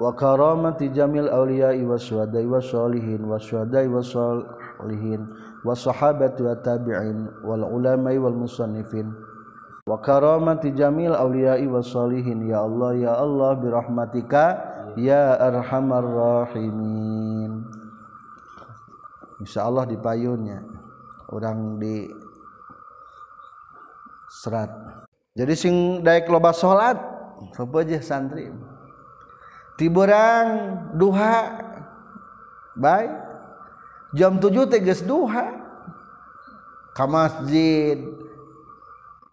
wa 0.00 0.16
karamati 0.16 0.88
jamil 0.88 1.28
awliya'i 1.28 1.84
waswadai 1.84 2.48
wassalihin 2.48 3.20
waswadai 3.28 3.84
wassalihin 3.84 5.28
wassahabati 5.60 6.40
wa 6.40 6.56
tabi'in 6.56 7.28
wal 7.44 7.68
ulama'i 7.68 8.16
wal 8.16 8.32
musannifin. 8.32 9.12
Wa 9.84 10.00
karamati 10.00 10.72
jamil 10.72 11.12
awliya'i 11.12 11.68
wassalihin 11.68 12.48
ya 12.48 12.64
Allah 12.64 12.96
ya 12.96 13.12
Allah 13.20 13.60
birahmatika 13.60 14.44
ya 14.96 15.36
arhamar 15.36 16.04
rahimin. 16.04 17.60
Insyaallah 19.44 19.84
di 19.84 20.00
payunnya 20.00 20.64
orang 21.28 21.76
di 21.76 22.08
serat. 24.40 24.72
Jadi 25.36 25.54
sing 25.56 25.74
daek 26.00 26.28
loba 26.28 26.56
salat 26.56 26.96
sapa 27.56 27.80
aja 27.80 28.00
santri 28.04 28.52
tiburang 29.80 30.76
duha. 30.92 31.56
Baik 32.76 33.16
jam 34.12 34.36
7 34.36 34.68
teges 34.68 35.00
duha. 35.00 35.56
Ke 36.92 37.04
masjid. 37.08 37.96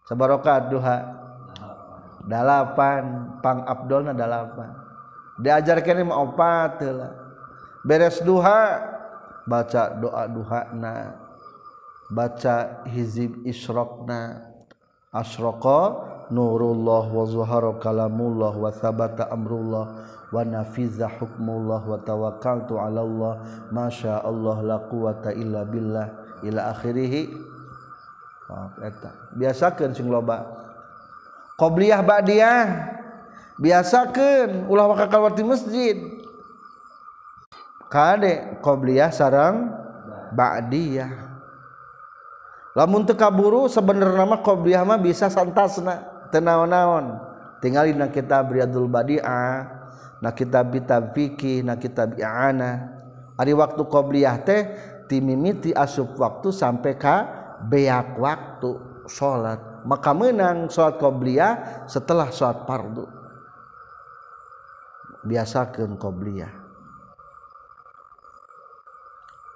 Sebarokat 0.07 0.71
duha. 0.71 1.19
Dalapan 2.23 3.35
pang 3.43 3.67
abdolna 3.67 4.15
dalapan. 4.15 4.71
Diajarkan 5.35 6.07
mah 6.07 6.23
opat 6.23 6.79
lah. 6.87 7.13
Beres 7.83 8.23
duha 8.23 8.79
baca 9.43 9.91
doa 9.99 10.23
duhana. 10.31 11.19
Baca 12.07 12.87
hizib 12.87 13.43
isrokna. 13.43 14.47
Asroko 15.11 16.07
Nurullah 16.27 17.07
wazuharo 17.07 17.79
kalamullah 17.79 18.51
wasabata 18.51 19.31
amrullah 19.31 20.07
wanafiza 20.31 21.07
hukmullah 21.07 21.79
watawakal 21.87 22.67
tu 22.67 22.75
Allah. 22.75 23.39
Masya 23.71 24.23
Allah 24.23 24.57
la 24.63 24.77
quwata 24.83 25.31
illa 25.31 25.63
billah. 25.63 26.27
Ila 26.43 26.69
akhirihi 26.75 27.33
oh, 28.51 28.67
eta. 28.83 29.33
biasakan 29.33 29.95
sing 29.95 30.11
loba. 30.11 30.45
Qobliyah 31.57 32.03
ba'diyah. 32.05 32.65
Biasakan 33.57 34.69
ulah 34.69 34.85
wakakal 34.85 35.33
di 35.33 35.41
masjid. 35.41 35.97
Kade 37.89 38.61
qobliyah 38.61 39.09
sarang 39.09 39.73
ba'diyah. 40.35 41.25
Lamun 42.77 43.09
teu 43.09 43.17
kaburu 43.17 43.65
sebenarnya 43.65 44.27
mah 44.29 44.45
qobliyah 44.45 44.85
mah 44.85 45.01
bisa 45.01 45.33
santasna. 45.33 46.16
Teu 46.29 46.41
naon-naon 46.43 47.19
tinggalin 47.59 48.01
kitab 48.13 48.53
Riyadul 48.53 48.89
Badi'ah 48.89 49.77
na 50.21 50.29
kitab 50.33 50.73
kitab 50.73 51.13
fikih 51.13 51.61
na 51.61 51.77
kitab 51.77 52.17
i'ana 52.17 52.93
ari 53.37 53.53
waktu 53.53 53.81
qobliyah 53.85 54.37
teh 54.41 54.61
timimiti 55.05 55.71
asup 55.73 56.17
waktu 56.17 56.49
sampai 56.49 56.93
ka 56.97 57.15
beak 57.69 58.17
waktu 58.17 58.77
salat 59.05 59.61
maka 59.87 60.11
menang 60.11 60.67
salat 60.67 60.99
qobliyah 60.99 61.85
setelah 61.87 62.27
salat 62.33 62.67
fardu. 62.67 63.07
Biasakeun 65.23 65.95
qobliyah. 65.95 66.51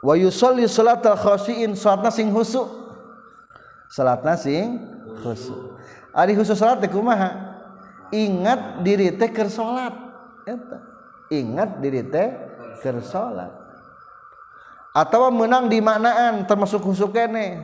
Wa 0.02 0.18
yusalli 0.18 0.66
salatal 0.66 1.20
khashiin 1.20 1.78
salatna 1.78 2.10
sing 2.10 2.32
khusyuk. 2.32 2.68
Salatna 3.92 4.40
sing 4.40 4.82
khusyuk 5.20 5.71
Ari 6.12 6.36
khusus 6.36 6.60
salat 6.60 6.84
teh 6.84 6.92
kumaha? 6.92 7.56
Ingat 8.12 8.84
diri 8.84 9.16
teh 9.16 9.32
keur 9.32 9.48
salat. 9.48 9.96
Eta. 10.44 10.80
Ingat 11.32 11.80
diri 11.80 12.04
teh 12.04 12.28
keur 12.84 13.00
salat. 13.00 13.52
Atau 14.92 15.32
menang 15.32 15.72
di 15.72 15.80
maknaan 15.80 16.44
termasuk 16.44 16.84
khusus 16.84 17.08
kene. 17.16 17.64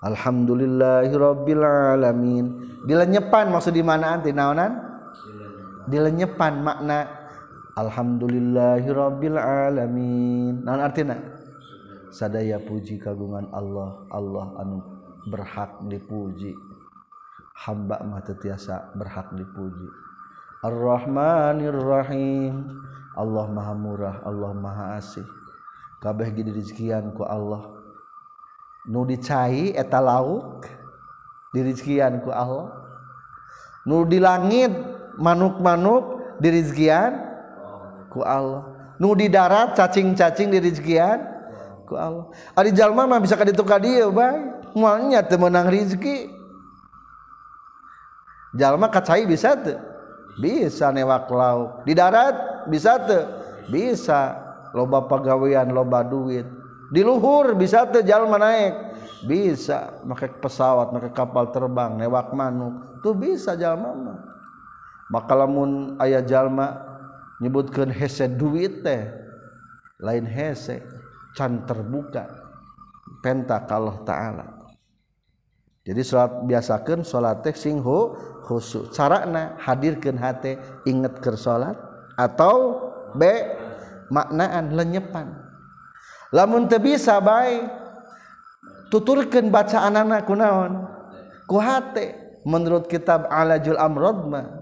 Alhamdulillahirabbil 0.00 1.64
alamin. 1.96 2.44
Dilenyepan 2.88 3.52
maksud 3.52 3.76
di 3.76 3.84
manaan 3.84 4.24
teh 4.24 4.32
naonan? 4.32 4.72
Dilenyepan 5.86 6.64
makna 6.64 7.26
Alhamdulillahirabbil 7.76 9.36
alamin. 9.36 10.64
Naon 10.64 10.80
artina? 10.80 11.20
Sadaya 12.08 12.56
puji 12.56 12.96
kagungan 12.96 13.52
Allah, 13.52 14.08
Allah 14.08 14.56
anu 14.64 14.80
berhak 15.28 15.84
dipuji. 15.84 16.56
hamba 17.56 18.04
mah 18.04 18.20
tiasa 18.20 18.92
berhak 18.92 19.32
dipuji. 19.32 19.88
Ar-Rahmanirrahim. 20.60 22.84
Allah 23.16 23.48
Maha 23.48 23.72
Murah 23.72 24.20
Allah 24.28 24.52
Maha 24.52 25.00
Asih. 25.00 25.24
Kabeh 26.04 26.28
gini 26.36 26.52
rizkian 26.52 27.16
ku 27.16 27.24
Allah. 27.24 27.64
Nu 28.84 29.08
dicai 29.08 29.72
eta 29.72 30.04
lauk 30.04 30.68
dirizkian 31.56 32.20
ku 32.20 32.28
Allah. 32.28 32.76
Nu 33.88 34.04
di 34.04 34.20
langit 34.20 34.68
manuk-manuk 35.16 36.36
dirizkian 36.44 37.24
ku 38.12 38.20
Allah. 38.20 38.68
Nu 39.00 39.16
di 39.16 39.32
darat 39.32 39.72
cacing-cacing 39.72 40.52
dirizkian 40.52 41.24
ku 41.88 41.96
Allah. 41.96 42.28
Ari 42.52 42.76
jalma 42.76 43.08
mah 43.08 43.16
bisa 43.16 43.32
ka 43.32 43.48
ditukar 43.48 43.80
dieu 43.80 44.12
bae 44.12 44.44
moalnya 44.76 45.24
teu 45.24 45.40
meunang 45.40 45.72
rezeki 45.72 46.35
jalma 48.56 48.88
kacai 48.88 49.28
bisa 49.28 49.54
tuh 49.54 49.78
bisa 50.36 50.92
newak 50.92 51.28
lauk. 51.32 51.84
Di 51.88 51.92
darat 51.96 52.68
bisa 52.68 53.00
tuh 53.00 53.24
bisa. 53.68 54.44
Loba 54.76 55.08
pegawaian 55.08 55.72
loba 55.72 56.04
duit. 56.04 56.44
Di 56.92 57.00
luhur 57.00 57.56
bisa 57.56 57.88
tuh 57.88 58.04
jalma 58.04 58.36
naik 58.36 58.74
bisa. 59.24 59.96
Pakai 60.04 60.36
pesawat 60.36 60.92
pakai 60.92 61.12
kapal 61.16 61.48
terbang 61.48 61.96
newak 61.96 62.32
manuk. 62.36 63.00
Tuh 63.00 63.16
bisa 63.16 63.56
jalma 63.56 63.90
mah. 63.96 64.18
Maka 65.08 65.32
lamun 65.38 65.96
ayah 66.02 66.20
jalma 66.20 66.82
nyebutkan 67.38 67.88
hese 67.88 68.26
duit 68.26 68.84
teh 68.84 69.06
lain 70.02 70.28
hese 70.28 70.84
can 71.32 71.64
terbuka. 71.64 72.28
Penta 73.22 73.62
Allah 73.70 73.96
ta'ala. 74.04 74.55
jadi 75.86 76.02
salat 76.02 76.42
biasakan 76.50 77.06
salat 77.06 77.46
teh 77.46 77.54
sing 77.54 77.78
khusyuk 78.42 78.90
carana 78.90 79.54
hadirkeun 79.62 80.18
hate 80.18 80.58
inget 80.82 81.22
keur 81.22 81.38
salat 81.38 81.78
atau 82.18 82.90
b 83.14 83.22
maknaan 84.10 84.74
lenyepan. 84.74 85.30
Lamun 86.34 86.66
teu 86.66 86.82
bisa 86.82 87.22
bae 87.22 87.70
tuturkeun 88.90 89.46
bacaan 89.46 89.94
anak 89.94 90.26
kunaon? 90.26 90.90
Ku 91.46 91.62
hate 91.62 92.42
menurut 92.42 92.90
kitab 92.90 93.30
Alajul 93.30 93.78
Amrod 93.78 94.26
mah. 94.26 94.55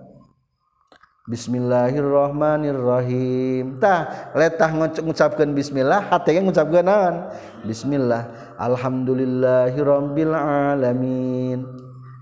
Bismillahirrahmanirrahim. 1.25 3.81
Tah 3.81 4.29
letah 4.37 4.69
ngucapkan 5.01 5.57
Bismillah 5.57 6.13
hati 6.13 6.37
yang 6.37 6.53
ngucapkan 6.53 6.85
naon 6.85 7.33
Bismillah 7.65 8.29
alhamdulillahirabbil 8.61 10.37
alamin 10.37 11.65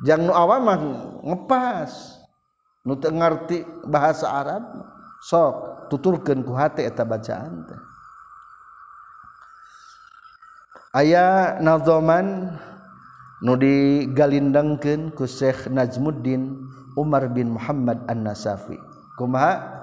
jangan 0.07 0.31
nu 0.31 0.33
awam 0.39 0.63
mah 0.63 0.79
ngepas. 1.19 2.23
Nu 2.87 2.95
ngerti 2.95 3.67
bahasa 3.91 4.31
Arab 4.31 4.71
sok 5.19 5.91
tuturkan 5.91 6.47
ku 6.47 6.55
hate 6.55 6.87
eta 6.87 7.03
bacaan 7.03 7.67
teh. 7.67 7.83
Aya 10.95 11.59
nazoman 11.59 12.55
nu 13.43 13.59
digalindengkeun 13.59 15.11
ku 15.11 15.27
Syekh 15.27 15.67
Najmuddin 15.67 16.55
Umar 16.95 17.27
bin 17.35 17.59
Muhammad 17.59 18.07
An-Nasafi. 18.07 18.92
Kumaha? 19.19 19.83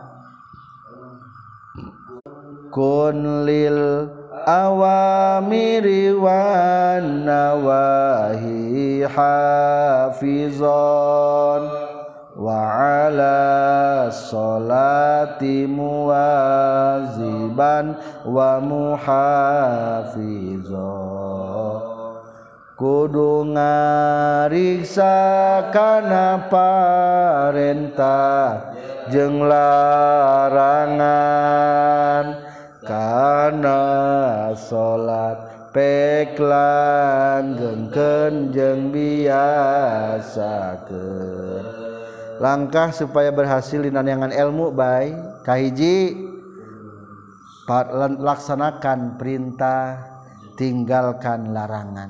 Kun 2.70 3.50
lil 3.50 4.06
awamiri 4.46 6.14
wan 6.14 7.26
nawahi 7.26 9.02
hafizan 9.10 10.70
wa 12.40 14.08
sholati 14.10 15.68
muwaziban 15.68 17.96
wa 18.26 18.62
muhafizah 18.64 20.40
kudu 22.80 23.52
ngariksa 23.52 25.12
kana 25.76 26.48
parentah 26.48 28.69
jeung 29.12 29.46
larangan 29.46 31.06
kana 32.86 33.84
salat 34.56 35.70
peklan 35.76 37.58
gengkeun 37.58 38.54
jeung 38.56 38.90
biasakeun 38.90 40.70
langkah 42.40 42.90
supaya 42.96 43.30
berhasil 43.36 43.84
di 43.84 43.92
nanyangan 43.92 44.32
ilmu 44.32 44.72
baik 44.72 45.44
kahiji 45.46 46.30
laksanakan 48.18 49.22
perintah 49.22 50.02
tinggalkan 50.58 51.54
larangan. 51.54 52.10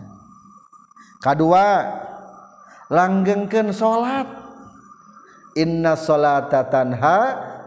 Kedua 1.19 1.83
langgengkan 2.87 3.75
salat 3.75 4.38
inna 5.57 5.97
salata 5.97 6.65
tanha 6.67 7.19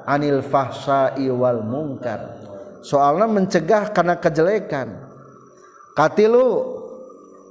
anil 0.06 0.42
fahsya'i 0.42 1.30
wal 1.30 1.62
mungkar 1.62 2.42
soalnya 2.82 3.30
mencegah 3.30 3.94
karena 3.94 4.18
kejelekan. 4.18 4.98
Katilu 5.94 6.82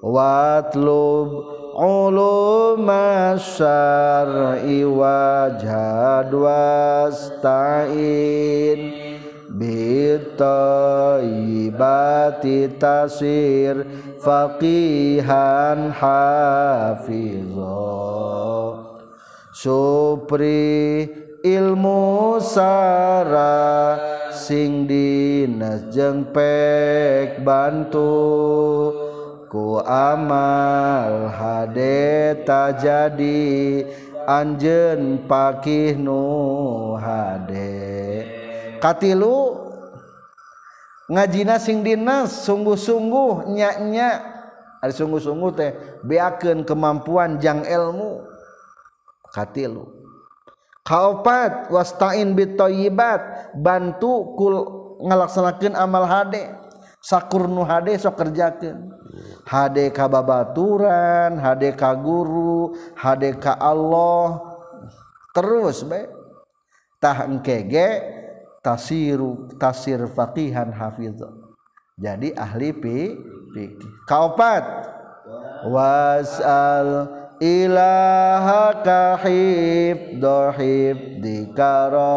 watlub 0.04 1.30
uluma 1.78 3.40
syar'i 3.40 4.84
wajhad 4.84 6.34
wasta'in 6.36 7.62
bitayyibati 9.56 10.42
tasir 12.76 13.88
faqihan 14.20 15.96
hafizah 15.96 17.22
Supri 19.62 21.06
ilmu 21.46 22.42
Sara 22.42 23.94
sing 24.34 24.90
dinas 24.90 25.86
jeung 25.94 26.34
pek 26.34 27.46
bantu. 27.46 28.10
Ku 29.46 29.78
amal 29.86 31.30
hadeta 31.30 32.74
jadi 32.74 33.86
anjen 34.26 35.30
pakih 35.30 35.94
nu 35.94 36.98
hade. 36.98 38.26
Katilu 38.82 39.62
ngajina 41.06 41.62
sing 41.62 41.86
dinas 41.86 42.50
sungguh-sungguh 42.50 43.46
nyak-nyak. 43.46 44.18
Ada 44.82 44.90
sungguh-sungguh 44.90 45.52
teh 45.54 45.78
beakeun 46.02 46.66
kemampuan 46.66 47.38
jang 47.38 47.62
ilmu 47.62 48.31
katilu 49.32 50.02
kaopat 50.86 51.70
wastain 51.72 52.34
bitoyibat. 52.36 53.54
Bantu 53.56 54.36
kul 54.36 54.56
ngelaksanakan 55.02 55.74
amal 55.78 56.06
hade. 56.06 56.60
Sakur 57.02 57.50
nu 57.50 57.66
hade 57.66 57.98
sok 57.98 58.14
kerjakan 58.14 58.94
hade 59.50 59.90
ka 59.90 60.06
babaturan 60.06 61.34
hade 61.42 61.74
ka 61.74 61.98
guru 61.98 62.78
hade 62.94 63.34
ka 63.42 63.58
Allah. 63.58 64.38
Terus 65.34 65.82
be. 65.82 66.06
Tah 67.02 67.26
engkege 67.26 67.98
tasiru 68.62 69.50
tasir 69.58 70.06
faqihan 70.06 70.70
hafidh 70.70 71.26
jadi 71.98 72.38
ahli 72.38 72.70
pi 72.78 73.18
kaopat 74.06 74.62
wasal 75.66 77.10
ilahakahhib 77.42 78.78
dhohib 80.22 81.26
dikarogiban. 81.26 82.14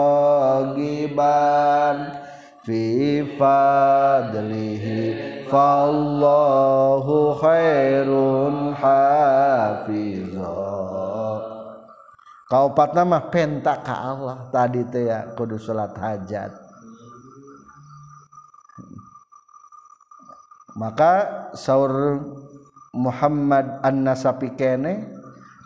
Fi 2.65 3.21
fadlihi 3.37 4.97
fallahu 5.53 7.37
khairun 7.37 8.73
hafizah 8.73 10.65
kaupat 12.55 12.95
nama 12.95 13.19
penta 13.27 13.83
ka 13.83 14.15
Allah. 14.15 14.47
Tadi 14.55 14.87
teh 14.87 15.11
ya 15.11 15.35
kudu 15.35 15.59
salat 15.59 15.91
hajat. 15.99 16.55
Maka 20.79 21.13
saur 21.55 22.23
Muhammad 22.95 23.83
annasapi 23.83 24.55
kene 24.55 25.11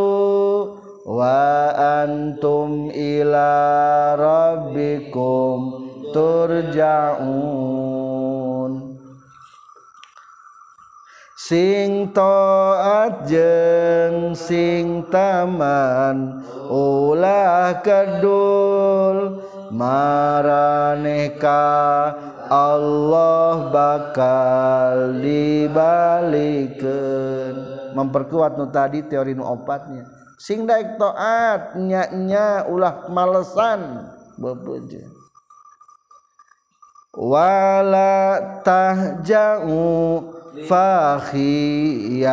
wa 1.08 1.72
antum 2.04 2.92
ila 2.92 3.50
rabbikum 4.20 5.58
turja'un. 6.12 7.80
Sing 11.40 12.14
taat 12.14 13.26
jeng 13.26 14.36
sing 14.38 15.02
taman 15.10 16.39
ulah 16.70 17.82
kedul 17.82 19.42
maraneka 19.74 21.58
Allah 22.50 23.70
bakal 23.74 25.18
dibalikan 25.22 26.72
memperkuat 27.94 28.54
nu 28.58 28.70
tadi 28.70 29.02
teori 29.06 29.34
nu 29.34 29.42
opatnya. 29.46 30.06
Sing 30.38 30.64
daik 30.64 30.96
toat 30.96 31.74
nya 31.78 32.08
nya 32.14 32.64
ulah 32.70 33.10
malesan. 33.10 34.06
Bebeje 34.40 35.20
wala 37.10 38.38
tahja'u 38.62 39.82
fakhiyarul 40.70 42.30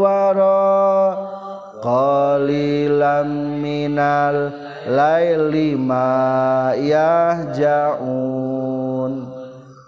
wara 0.00 1.39
qalilan 1.82 3.28
minal 3.60 4.52
laili 4.86 5.74
ma 5.76 6.72
yahjaun. 6.76 7.92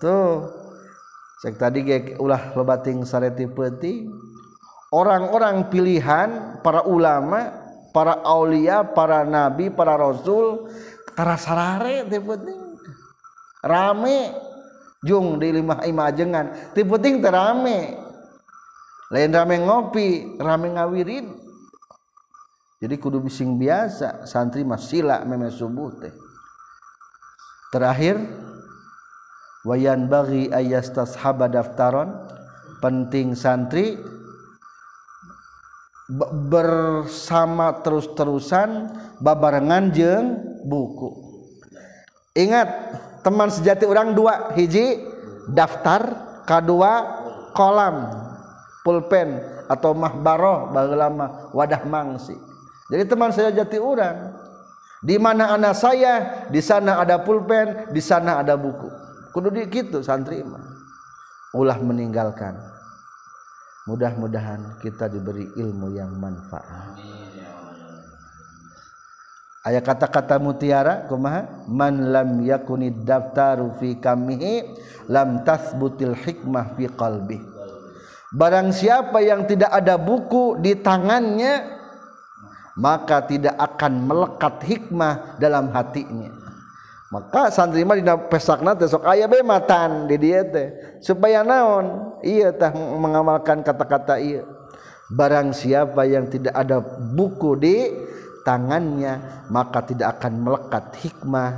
Tuh. 0.01 0.51
Cek 1.43 1.59
tadi 1.59 1.83
ge 1.83 2.15
ulah 2.23 2.55
lobating 2.55 3.03
sareti 3.03 3.51
peuting 3.51 4.07
orang-orang 4.95 5.67
pilihan 5.73 6.63
para 6.63 6.87
ulama 6.87 7.51
para 7.91 8.23
aulia 8.23 8.87
para 8.87 9.27
nabi 9.27 9.73
para 9.73 9.99
rasul 9.99 10.71
tara 11.17 11.35
sarare 11.35 12.07
teh 12.07 12.23
penting. 12.23 12.79
Rame. 13.65 14.21
Jung 15.03 15.43
di 15.43 15.51
lima 15.51 15.83
imajengan 15.83 16.71
teh 16.79 16.87
penting 16.87 17.19
teh 17.19 17.33
rame. 17.35 17.99
Lain 19.11 19.35
rame 19.35 19.59
ngopi 19.67 20.39
rame 20.39 20.79
ngawirin 20.79 21.42
jadi 22.83 22.99
kudu 22.99 23.23
bising 23.23 23.63
biasa 23.63 24.27
santri 24.27 24.67
mah 24.67 24.75
sila 24.75 25.23
meme 25.23 25.55
subuh 25.55 26.03
teh. 26.03 26.11
Terakhir 27.71 28.19
wayan 29.63 30.11
bagi 30.11 30.51
ayastashaba 30.51 31.47
daftaron 31.47 32.11
penting 32.83 33.39
santri 33.39 33.95
bersama 36.51 37.87
terus-terusan 37.87 38.91
babarengan 39.23 39.95
jeng 39.95 40.43
buku. 40.67 41.15
Ingat 42.35 42.67
teman 43.23 43.47
sejati 43.47 43.87
orang 43.87 44.11
dua 44.19 44.59
hiji 44.59 45.07
daftar 45.55 46.19
kedua 46.51 46.93
kolam 47.55 48.11
pulpen 48.83 49.39
atau 49.71 49.95
mahbaroh 49.95 50.75
bagi 50.75 50.99
lama 50.99 51.55
wadah 51.55 51.87
mangsi 51.87 52.35
jadi 52.93 53.09
teman 53.09 53.33
saya 53.33 53.49
jati 53.49 53.81
orang. 53.81 54.37
Di 55.01 55.17
mana 55.17 55.57
anak 55.57 55.75
saya 55.81 56.45
di 56.53 56.61
sana 56.61 57.01
ada 57.01 57.25
pulpen 57.25 57.89
di 57.89 58.05
sana 58.05 58.45
ada 58.45 58.53
buku. 58.55 58.93
Kudu 59.33 59.49
di 59.49 59.65
gitu 59.73 60.05
santri 60.05 60.45
mah. 60.45 60.61
Ulah 61.57 61.81
meninggalkan. 61.81 62.53
Mudah-mudahan 63.89 64.79
kita 64.85 65.09
diberi 65.09 65.49
ilmu 65.57 65.97
yang 65.97 66.13
manfaat. 66.21 67.01
Aya 69.65 69.81
kata-kata 69.81 70.37
mutiara 70.37 71.09
kumaha? 71.09 71.65
Man 71.73 72.13
lam 72.13 72.45
yakuni 72.45 72.93
daftaru 72.93 73.73
fi 73.81 73.97
kamihi 73.97 74.69
lam 75.09 75.43
tasbutil 75.49 76.13
hikmah 76.15 76.77
fi 76.77 76.93
qalbi 76.93 77.41
barang 78.33 78.73
siapa 78.73 79.21
yang 79.21 79.45
tidak 79.45 79.69
ada 79.69 80.01
buku 80.01 80.57
di 80.57 80.73
tangannya 80.81 81.82
maka 82.77 83.25
tidak 83.29 83.57
akan 83.59 84.09
melekat 84.09 84.55
hikmah 84.65 85.37
dalam 85.37 85.69
hatinya. 85.73 86.33
Maka 87.13 87.53
santri 87.53 87.85
mah 87.85 88.01
dina 88.01 88.17
pesakna 88.17 88.73
teh 88.73 88.89
sok 88.89 89.05
aya 89.05 89.29
bae 89.29 89.45
matan 89.45 90.09
di 90.09 90.17
dieu 90.17 90.41
teh. 90.49 90.73
Supaya 91.05 91.45
naon? 91.45 92.17
Iya 92.25 92.57
tah 92.57 92.73
mengamalkan 92.73 93.61
kata-kata 93.61 94.17
iya. 94.17 94.49
Barang 95.13 95.53
siapa 95.53 96.09
yang 96.09 96.33
tidak 96.33 96.57
ada 96.57 96.81
buku 97.13 97.61
di 97.61 97.77
tangannya 98.49 99.45
maka 99.53 99.85
tidak 99.85 100.17
akan 100.17 100.41
melekat 100.41 100.85
hikmah 101.05 101.51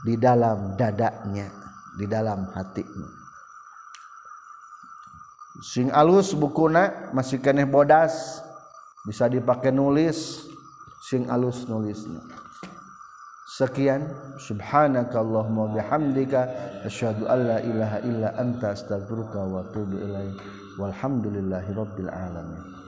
di 0.00 0.16
dalam 0.16 0.80
dadanya 0.80 1.52
di 2.00 2.08
dalam 2.08 2.48
hatinya. 2.56 3.08
Sing 5.60 5.92
alus 5.92 6.32
bukuna 6.32 7.12
masih 7.12 7.36
keneh 7.36 7.68
bodas 7.68 8.40
bisa 9.04 9.28
dipakai 9.28 9.72
nulis 9.72 10.45
sing 11.06 11.30
alus 11.30 11.70
nulisnya 11.70 12.18
sekian. 13.56 14.04
Subhanakallahumma 14.36 15.72
bihamdika. 15.72 16.40
Asyhadu 16.84 17.24
alla 17.24 17.62
ilaha 17.64 17.98
illa 18.04 18.28
anta 18.36 18.76
astaghfiruka 18.76 19.40
wa 19.40 19.64
atubu 19.64 19.96
ilaik. 19.96 20.36
Walhamdulillahirabbil 20.76 22.12
alamin. 22.12 22.76